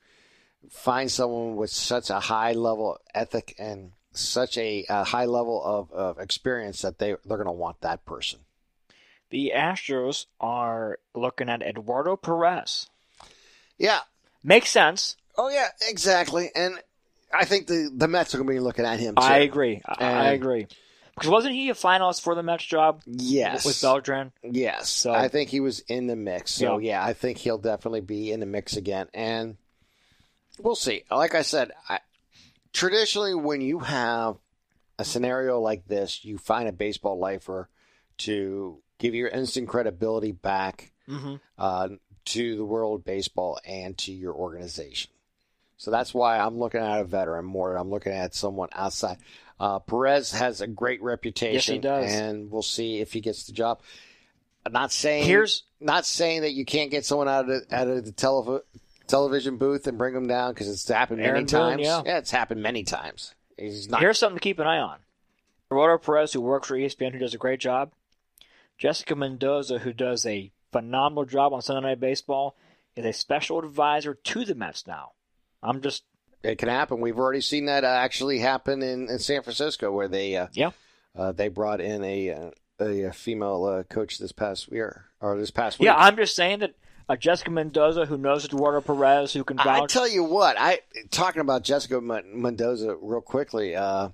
[0.71, 5.63] find someone with such a high level of ethic and such a, a high level
[5.65, 8.41] of, of experience that they they're going to want that person.
[9.31, 12.89] The Astros are looking at Eduardo Perez.
[13.79, 14.01] Yeah.
[14.43, 15.17] Makes sense.
[15.37, 16.51] Oh yeah, exactly.
[16.55, 16.75] And
[17.33, 19.15] I think the the Mets are going to be looking at him.
[19.15, 19.23] Too.
[19.23, 19.81] I agree.
[19.87, 20.67] I, I agree.
[21.15, 23.65] Because wasn't he a finalist for the Mets job Yes.
[23.65, 24.33] with Beltran?
[24.43, 26.53] Yes, So- I think he was in the mix.
[26.53, 26.93] So Yeah.
[27.01, 27.05] yeah.
[27.05, 29.57] I think he'll definitely be in the mix again, and
[30.59, 31.05] we'll see.
[31.11, 32.01] Like I said, I,
[32.73, 34.37] traditionally when you have
[34.99, 37.69] a scenario like this, you find a baseball lifer
[38.19, 41.35] to give your instant credibility back Mm-hmm.
[41.59, 41.89] uh,
[42.27, 45.11] to the world of baseball and to your organization.
[45.77, 47.75] So that's why I'm looking at a veteran more.
[47.75, 49.17] I'm looking at someone outside.
[49.59, 52.13] Uh, Perez has a great reputation, He does.
[52.13, 53.81] and we'll see if he gets the job.
[54.65, 57.89] I'm not saying Here's- not saying that you can't get someone out of the, out
[57.89, 58.61] of the tele-
[59.09, 61.49] television booth and bring them down because it's happened many Aaron Boone,
[61.79, 61.83] times.
[61.83, 62.03] yeah.
[62.19, 63.35] it's happened many times.
[63.59, 64.01] Not.
[64.01, 64.99] Here's something to keep an eye on.
[65.73, 67.91] Eduardo Perez, who works for ESPN, who does a great job.
[68.81, 72.57] Jessica Mendoza, who does a phenomenal job on Sunday Night Baseball,
[72.97, 75.13] is a special advisor to the Mets now.
[75.63, 76.03] I'm just
[76.43, 77.01] it can happen.
[77.03, 80.71] We've already seen that uh, actually happen in, in San Francisco, where they uh, Yeah.
[81.15, 82.51] uh, they brought in a uh,
[82.81, 85.85] a, a female uh, coach this past year or this past week.
[85.85, 85.97] yeah.
[85.97, 86.75] I'm just saying that
[87.07, 90.81] uh, Jessica Mendoza, who knows Eduardo Perez, who can I tell you what, I
[91.11, 93.77] talking about Jessica Mendoza real quickly.
[93.77, 94.09] Uh,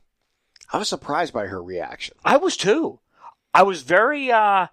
[0.72, 2.16] I was surprised by her reaction.
[2.24, 2.98] I was too.
[3.56, 4.66] I was very, uh,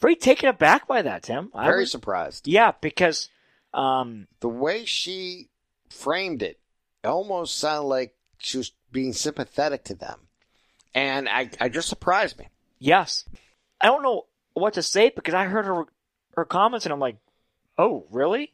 [0.00, 1.50] very taken aback by that, Tim.
[1.54, 2.46] I Very was- surprised.
[2.48, 3.28] yeah, because
[3.74, 5.48] um, The way she
[5.88, 6.58] framed it,
[7.04, 10.18] it almost sounded like she was being sympathetic to them,
[10.94, 12.48] and I, I just surprised me.
[12.78, 13.24] yes,
[13.80, 15.84] I don't know what to say because I heard her
[16.36, 17.16] her comments and I'm like,
[17.78, 18.52] oh, really?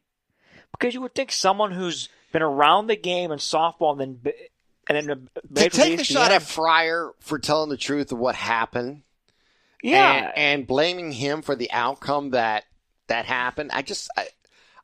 [0.72, 4.32] Because you would think someone who's been around the game in softball and then
[4.88, 9.02] and then To take a shot at Fiers for telling the truth of what happened,
[9.82, 12.64] yeah, and, and blaming him for the outcome that
[13.08, 13.70] that happened.
[13.72, 14.26] I just I,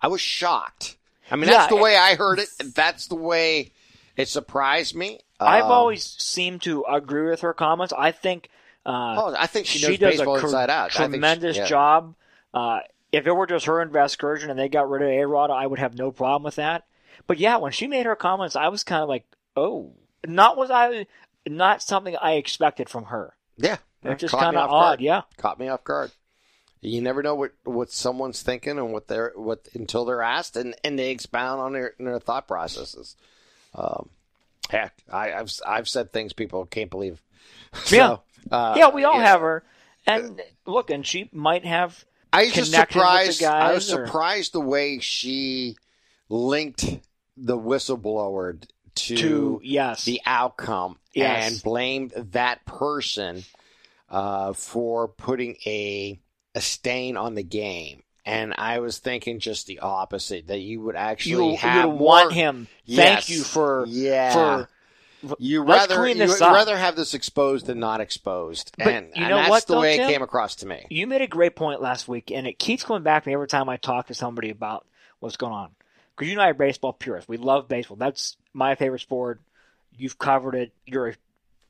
[0.00, 0.96] I was shocked.
[1.30, 2.48] I mean, that's the way I heard it.
[2.74, 3.70] That's the way
[4.16, 5.20] it surprised me.
[5.40, 7.94] I've Um, always seemed to agree with her comments.
[7.96, 8.50] I think
[8.84, 10.54] uh, Oh, I think she, she does a cr-.
[10.56, 11.66] I she- tremendous yeah.
[11.66, 12.14] job.
[12.52, 12.80] Uh,
[13.12, 15.66] if it were just her and Vasgersian and they got rid of A Rod, I
[15.66, 16.84] would have no problem with that.
[17.26, 19.24] But yeah, when she made her comments, I was kind of like,
[19.56, 19.92] oh,
[20.26, 21.06] not was I,
[21.46, 23.34] not something I expected from her.
[23.56, 24.82] Yeah, Which is caught kind of odd.
[24.82, 25.00] guard.
[25.00, 25.22] Yeah.
[25.36, 26.10] Caught me off guard.
[26.80, 30.74] You never know what, what someone's thinking and what they're what until they're asked and,
[30.82, 33.14] and they expound on their, their thought processes.
[33.74, 34.08] Um,
[34.68, 37.22] heck, I, I've I've said things people can't believe.
[37.90, 38.16] Yeah.
[38.50, 39.26] Uh, yeah, we all yeah.
[39.26, 39.62] have her.
[40.06, 42.04] And look, and she might have.
[42.32, 43.44] I was just connected with the surprised.
[43.44, 45.76] I was or- surprised the way she
[46.28, 46.84] linked
[47.36, 48.60] the whistleblower
[48.94, 51.52] to, To yes, the outcome Yes.
[51.52, 53.44] and blamed that person
[54.12, 56.20] uh, for putting a
[56.54, 58.02] a stain on the game.
[58.24, 62.06] And I was thinking just the opposite that you would actually you have would more,
[62.06, 62.68] want him.
[62.84, 63.04] Yes.
[63.04, 64.32] Thank you for yeah.
[64.32, 64.68] for.
[65.40, 66.52] you rather you this would up.
[66.52, 69.80] rather have this exposed than not exposed, But and, you and know that's what, the
[69.80, 70.08] way Tim?
[70.08, 70.86] it came across to me.
[70.88, 73.48] You made a great point last week, and it keeps coming back to me every
[73.48, 74.86] time I talk to somebody about
[75.18, 75.70] what's going on.
[76.14, 77.28] Because you and I are baseball purists.
[77.28, 77.96] We love baseball.
[77.96, 79.40] That's my favorite sport.
[79.96, 80.72] You've covered it.
[80.86, 81.14] You're a,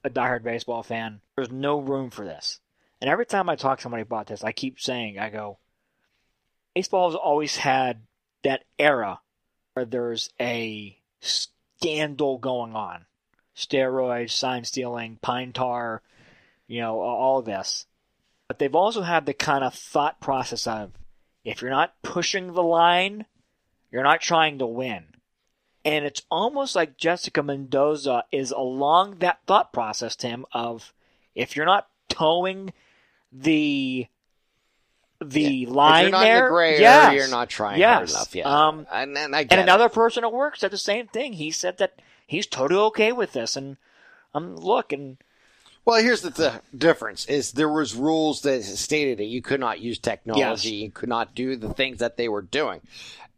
[0.04, 1.20] a diehard baseball fan.
[1.36, 2.60] There's no room for this.
[3.00, 5.58] And every time I talk to somebody about this, I keep saying, I go,
[6.74, 8.02] baseball has always had
[8.42, 9.20] that era
[9.74, 13.06] where there's a scandal going on
[13.56, 16.02] steroids, sign stealing, pine tar,
[16.66, 17.86] you know, all this.
[18.48, 20.92] But they've also had the kind of thought process of
[21.44, 23.26] if you're not pushing the line,
[23.90, 25.04] you're not trying to win.
[25.84, 30.92] And it's almost like Jessica Mendoza is along that thought process, Tim, of
[31.34, 32.72] if you're not toeing
[33.32, 34.06] the
[35.20, 38.00] the line if you're not there, in the gray yes, area, you're not trying hard
[38.02, 38.10] yes.
[38.12, 38.34] enough.
[38.34, 39.58] Yeah, Um, and, and and it.
[39.58, 41.34] another person at work said the same thing.
[41.34, 43.56] He said that he's totally okay with this.
[43.56, 43.76] And
[44.34, 45.18] um, look, and
[45.84, 49.80] Well, here's the th- difference: is there was rules that stated that you could not
[49.80, 50.82] use technology, Yes.
[50.82, 52.80] you could not do the things that they were doing,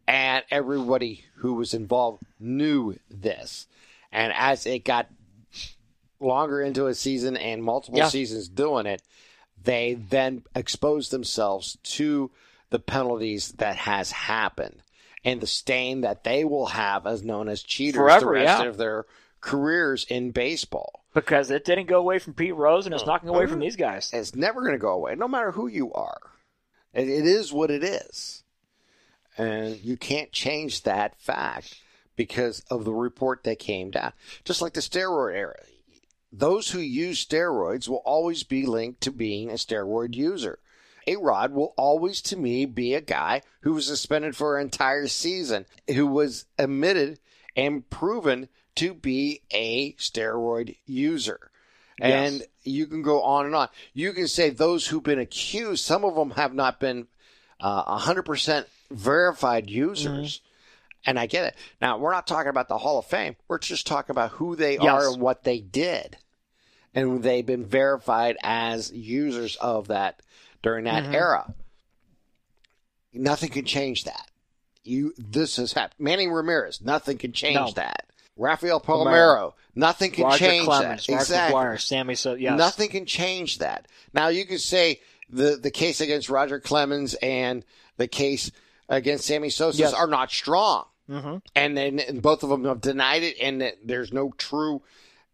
[0.07, 3.67] and everybody who was involved knew this.
[4.11, 5.07] And as it got
[6.19, 8.09] longer into a season and multiple Yeah.
[8.09, 9.01] seasons doing it,
[9.61, 12.31] they then exposed themselves to
[12.69, 14.81] the penalties that has happened
[15.23, 18.69] and the stain that they will have as known as cheaters Forever, the rest yeah.
[18.69, 19.05] of their
[19.41, 21.03] careers in baseball.
[21.13, 23.61] because it didn't go away from Pete Rose, and it's not going away from mm-hmm.
[23.61, 24.09] these guys.
[24.13, 26.19] It's never going to go away, no matter who you are.
[26.93, 28.43] It, it is what it is.
[29.37, 31.75] And you can't change that fact
[32.15, 34.13] because of the report that came down.
[34.43, 35.59] Just like the steroid era.
[36.31, 40.59] Those who use steroids will always be linked to being a steroid user.
[41.07, 45.07] A Rod will always, to me, be a guy who was suspended for an entire
[45.07, 47.19] season, who was admitted
[47.55, 51.51] and proven to be a steroid user.
[52.01, 53.69] And you can go on and on.
[53.93, 57.07] You can say those who've been accused, some of them have not been
[57.61, 58.65] uh, 100%
[58.95, 60.41] verified users.
[61.07, 61.55] And I get it.
[61.81, 63.35] Now, we're not talking about the Hall of Fame.
[63.47, 64.83] We're just talking about who they Yes.
[64.85, 66.17] are and what they did.
[66.95, 70.21] And they've been verified as users of that
[70.63, 71.13] during that Mhm.
[71.13, 71.53] era.
[73.13, 74.29] Nothing can change that.
[74.83, 75.99] You this has happened.
[75.99, 77.71] Manny Ramirez, nothing can change No.
[77.71, 78.07] that.
[78.37, 79.05] Rafael Palmeiro.
[79.05, 81.11] Palmero, nothing can Roger change Clemens, that.
[81.11, 81.55] Mark exactly.
[81.59, 82.15] McGwire, Sammy.
[82.15, 83.87] So yes, Nothing can change that.
[84.13, 87.63] Now you can say the the case against Roger Clemens and
[87.97, 88.51] the case
[88.89, 89.93] against Sammy Sosa Yes.
[89.93, 93.75] are not strong, hmm and then and both of them have denied it, and that
[93.83, 94.81] there's no true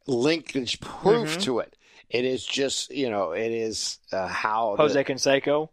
[0.08, 1.42] linkage proof Mhm.
[1.44, 1.76] to it.
[2.10, 5.70] It is just you know it is uh, how Jose the, Canseco.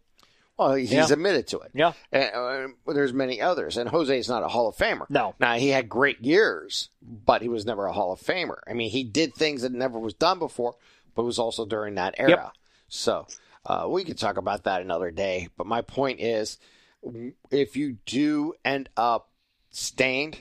[0.57, 1.07] well he's Yeah.
[1.11, 1.71] admitted to it.
[1.73, 5.05] Yeah, Uh, there's many others, and Jose is not a Hall of Famer.
[5.09, 8.59] no, Now he had great years, but he was never a Hall of Famer.
[8.67, 10.75] I mean, he did things that never was done before,
[11.15, 12.29] but it was also during that era.
[12.29, 12.51] Yep.
[12.87, 13.27] So
[13.65, 15.49] uh, we could talk about that another day.
[15.57, 16.57] But my point is,
[17.51, 19.29] if you do end up
[19.69, 20.39] stained,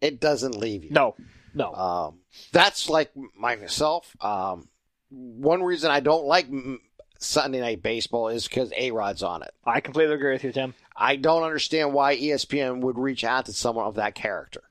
[0.00, 0.90] it doesn't leave you.
[0.90, 1.14] no,
[1.54, 1.72] no.
[1.74, 2.20] Um,
[2.52, 4.16] that's like myself.
[4.20, 4.68] Um,
[5.10, 6.46] one reason I don't like
[7.18, 9.52] Sunday Night Baseball is because A Rod's on it.
[9.64, 10.74] I completely agree with you, Tim.
[10.96, 14.62] I don't understand why ESPN would reach out to someone of that character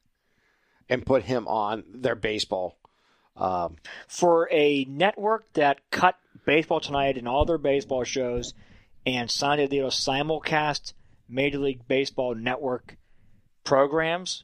[0.89, 2.77] and put him on their baseball.
[3.35, 3.75] Um,
[4.07, 6.15] For a network that cut
[6.45, 8.53] Baseball Tonight and all their baseball shows,
[9.05, 10.93] and Sunday to simulcast
[11.29, 12.97] Major League Baseball Network
[13.63, 14.43] programs,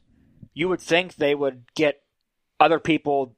[0.52, 2.02] you would think they would get
[2.60, 3.34] other people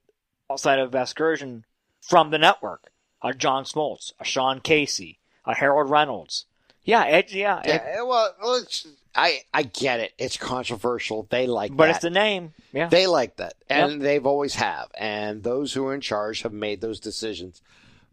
[0.50, 1.64] outside of Excursion
[2.00, 2.90] from the network.
[3.22, 6.44] A John Smoltz, a Sean Casey, a Harold Reynolds.
[6.84, 10.12] Yeah, it, yeah, it- yeah, well, it's, I I get it.
[10.18, 11.26] It's controversial.
[11.30, 11.90] They like but that.
[11.96, 12.52] it's the name.
[12.72, 14.88] Yeah, They like that, and they've always have.
[14.96, 17.60] And those who are in charge have made those decisions.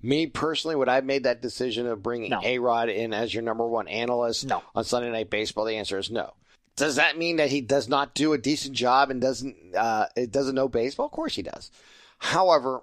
[0.04, 2.42] Me personally, would I have made that decision of bringing No.
[2.44, 4.62] A Rod in as your number one analyst No.
[4.76, 5.64] on Sunday Night Baseball?
[5.66, 6.34] The answer is no.
[6.76, 10.32] Does that mean that he does not do a decent job and doesn't uh, it
[10.32, 11.06] doesn't know baseball?
[11.06, 11.72] Of course he does.
[12.18, 12.82] However,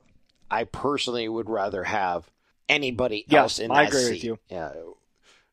[0.50, 2.30] I personally would rather have
[2.68, 4.10] anybody Yeah, else in I that agree seat.
[4.12, 4.38] with you.
[4.48, 4.72] Yeah.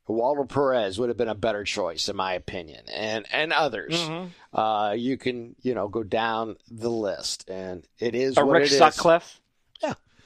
[0.07, 3.93] Walter Perez would have been a better choice, in my opinion, and and others.
[3.93, 4.57] Mm-hmm.
[4.57, 8.71] Uh, you can you know go down the list, and it is A what Rick
[8.71, 8.77] it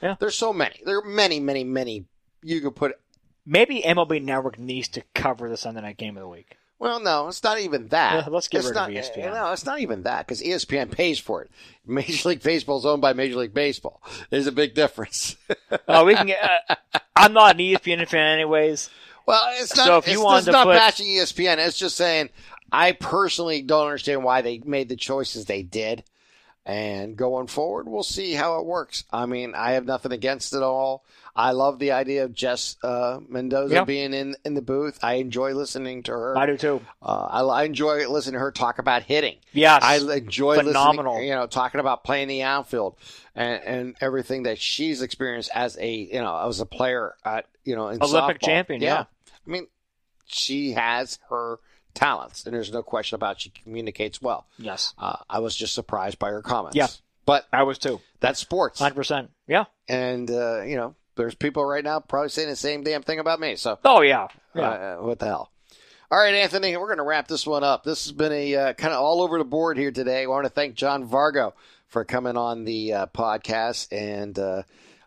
[0.02, 0.18] Sutcliffe.
[0.18, 0.80] There's so many.
[0.84, 2.04] There are many, many, many.
[2.42, 2.98] You could put.
[3.46, 6.56] Maybe MLB Network needs to cover the Sunday night game of the week.
[6.78, 8.24] Well, no, it's not even that.
[8.26, 9.32] Yeah, let's get it's rid of not, ESPN.
[9.32, 11.50] No, it's not even that because ESPN pays for it.
[11.86, 14.02] Major League Baseball is owned by Major League Baseball.
[14.30, 15.36] There's a big difference.
[15.88, 16.38] Oh, we can get.
[16.68, 18.90] Uh, I'm not an ESPN fan, anyways.
[19.26, 19.86] Well, it's not.
[19.86, 21.58] So if you it's, wanted it's to not put- bashing ESPN.
[21.66, 22.28] It's just saying
[22.70, 26.04] I personally don't understand why they made the choices they did.
[26.64, 29.02] And going forward, we'll see how it works.
[29.12, 31.04] I mean, I have nothing against it all.
[31.34, 33.84] I love the idea of Jess uh, Mendoza Yeah.
[33.84, 34.98] being in in the booth.
[35.02, 36.38] I enjoy listening to her.
[36.38, 36.80] I do too.
[37.02, 39.38] Uh, I, I enjoy listening to her talk about hitting.
[39.52, 39.82] Yes.
[39.82, 41.14] I enjoy Phenomenal.
[41.14, 42.96] listening, you know, talking about playing the outfield
[43.34, 47.74] and, and everything that she's experienced as a, you know, as a player at, you
[47.74, 48.46] know, in Olympic softball.
[48.46, 49.04] champion, yeah.
[49.46, 49.66] I mean,
[50.26, 51.58] she has her
[51.94, 54.46] talents, and there's no question about she communicates well.
[54.58, 56.76] yes, Uh, I was just surprised by her comments.
[56.76, 56.88] Yeah.
[57.24, 58.00] But I was too.
[58.20, 58.80] that's sports.
[58.80, 59.28] 100%.
[59.46, 59.64] Yeah.
[59.88, 63.38] And, uh, you know, there's people right now probably saying the same damn thing about
[63.38, 63.54] me.
[63.56, 64.28] So, Oh, yeah.
[64.54, 64.68] Yeah.
[64.70, 65.50] uh, what the hell?
[66.10, 67.84] All right, Anthony, we're going to wrap this one up.
[67.84, 70.24] This has been a uh, kind of all over the board here today.
[70.24, 71.52] I want to thank John Vargo
[71.86, 74.62] for coming on the uh, podcast and uh,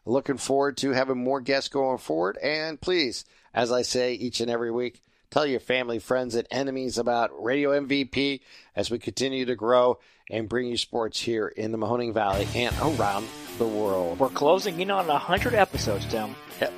[0.05, 2.37] looking forward to having more guests going forward.
[2.41, 5.01] And please, as I say each and every week,
[5.35, 8.39] tell your family, friends, and enemies about Radio MVP
[8.73, 9.99] as we continue to grow
[10.31, 14.17] and bring you sports here in the Mahoning Valley and around the world.
[14.17, 16.37] We're closing in on 100 episodes, Tim.
[16.61, 16.71] Yep.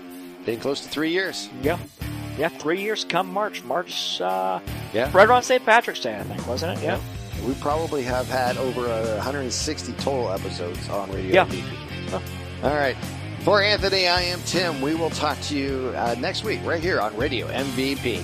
[0.43, 1.51] Getting close to three years.
[1.61, 1.77] Yeah.
[2.39, 3.63] Yeah, three years come March.
[3.63, 4.59] March, uh,
[4.91, 5.11] Yeah.
[5.13, 5.63] right around St.
[5.63, 6.83] Patrick's Day, I think, wasn't it?
[6.83, 6.99] Yeah.
[7.45, 11.45] We probably have had over uh, 160 total episodes on Radio Yeah.
[11.45, 12.63] MVP.
[12.63, 12.97] All right.
[13.43, 14.81] For Anthony, I am Tim.
[14.81, 18.23] We will talk to you uh, next week right here on Radio MVP.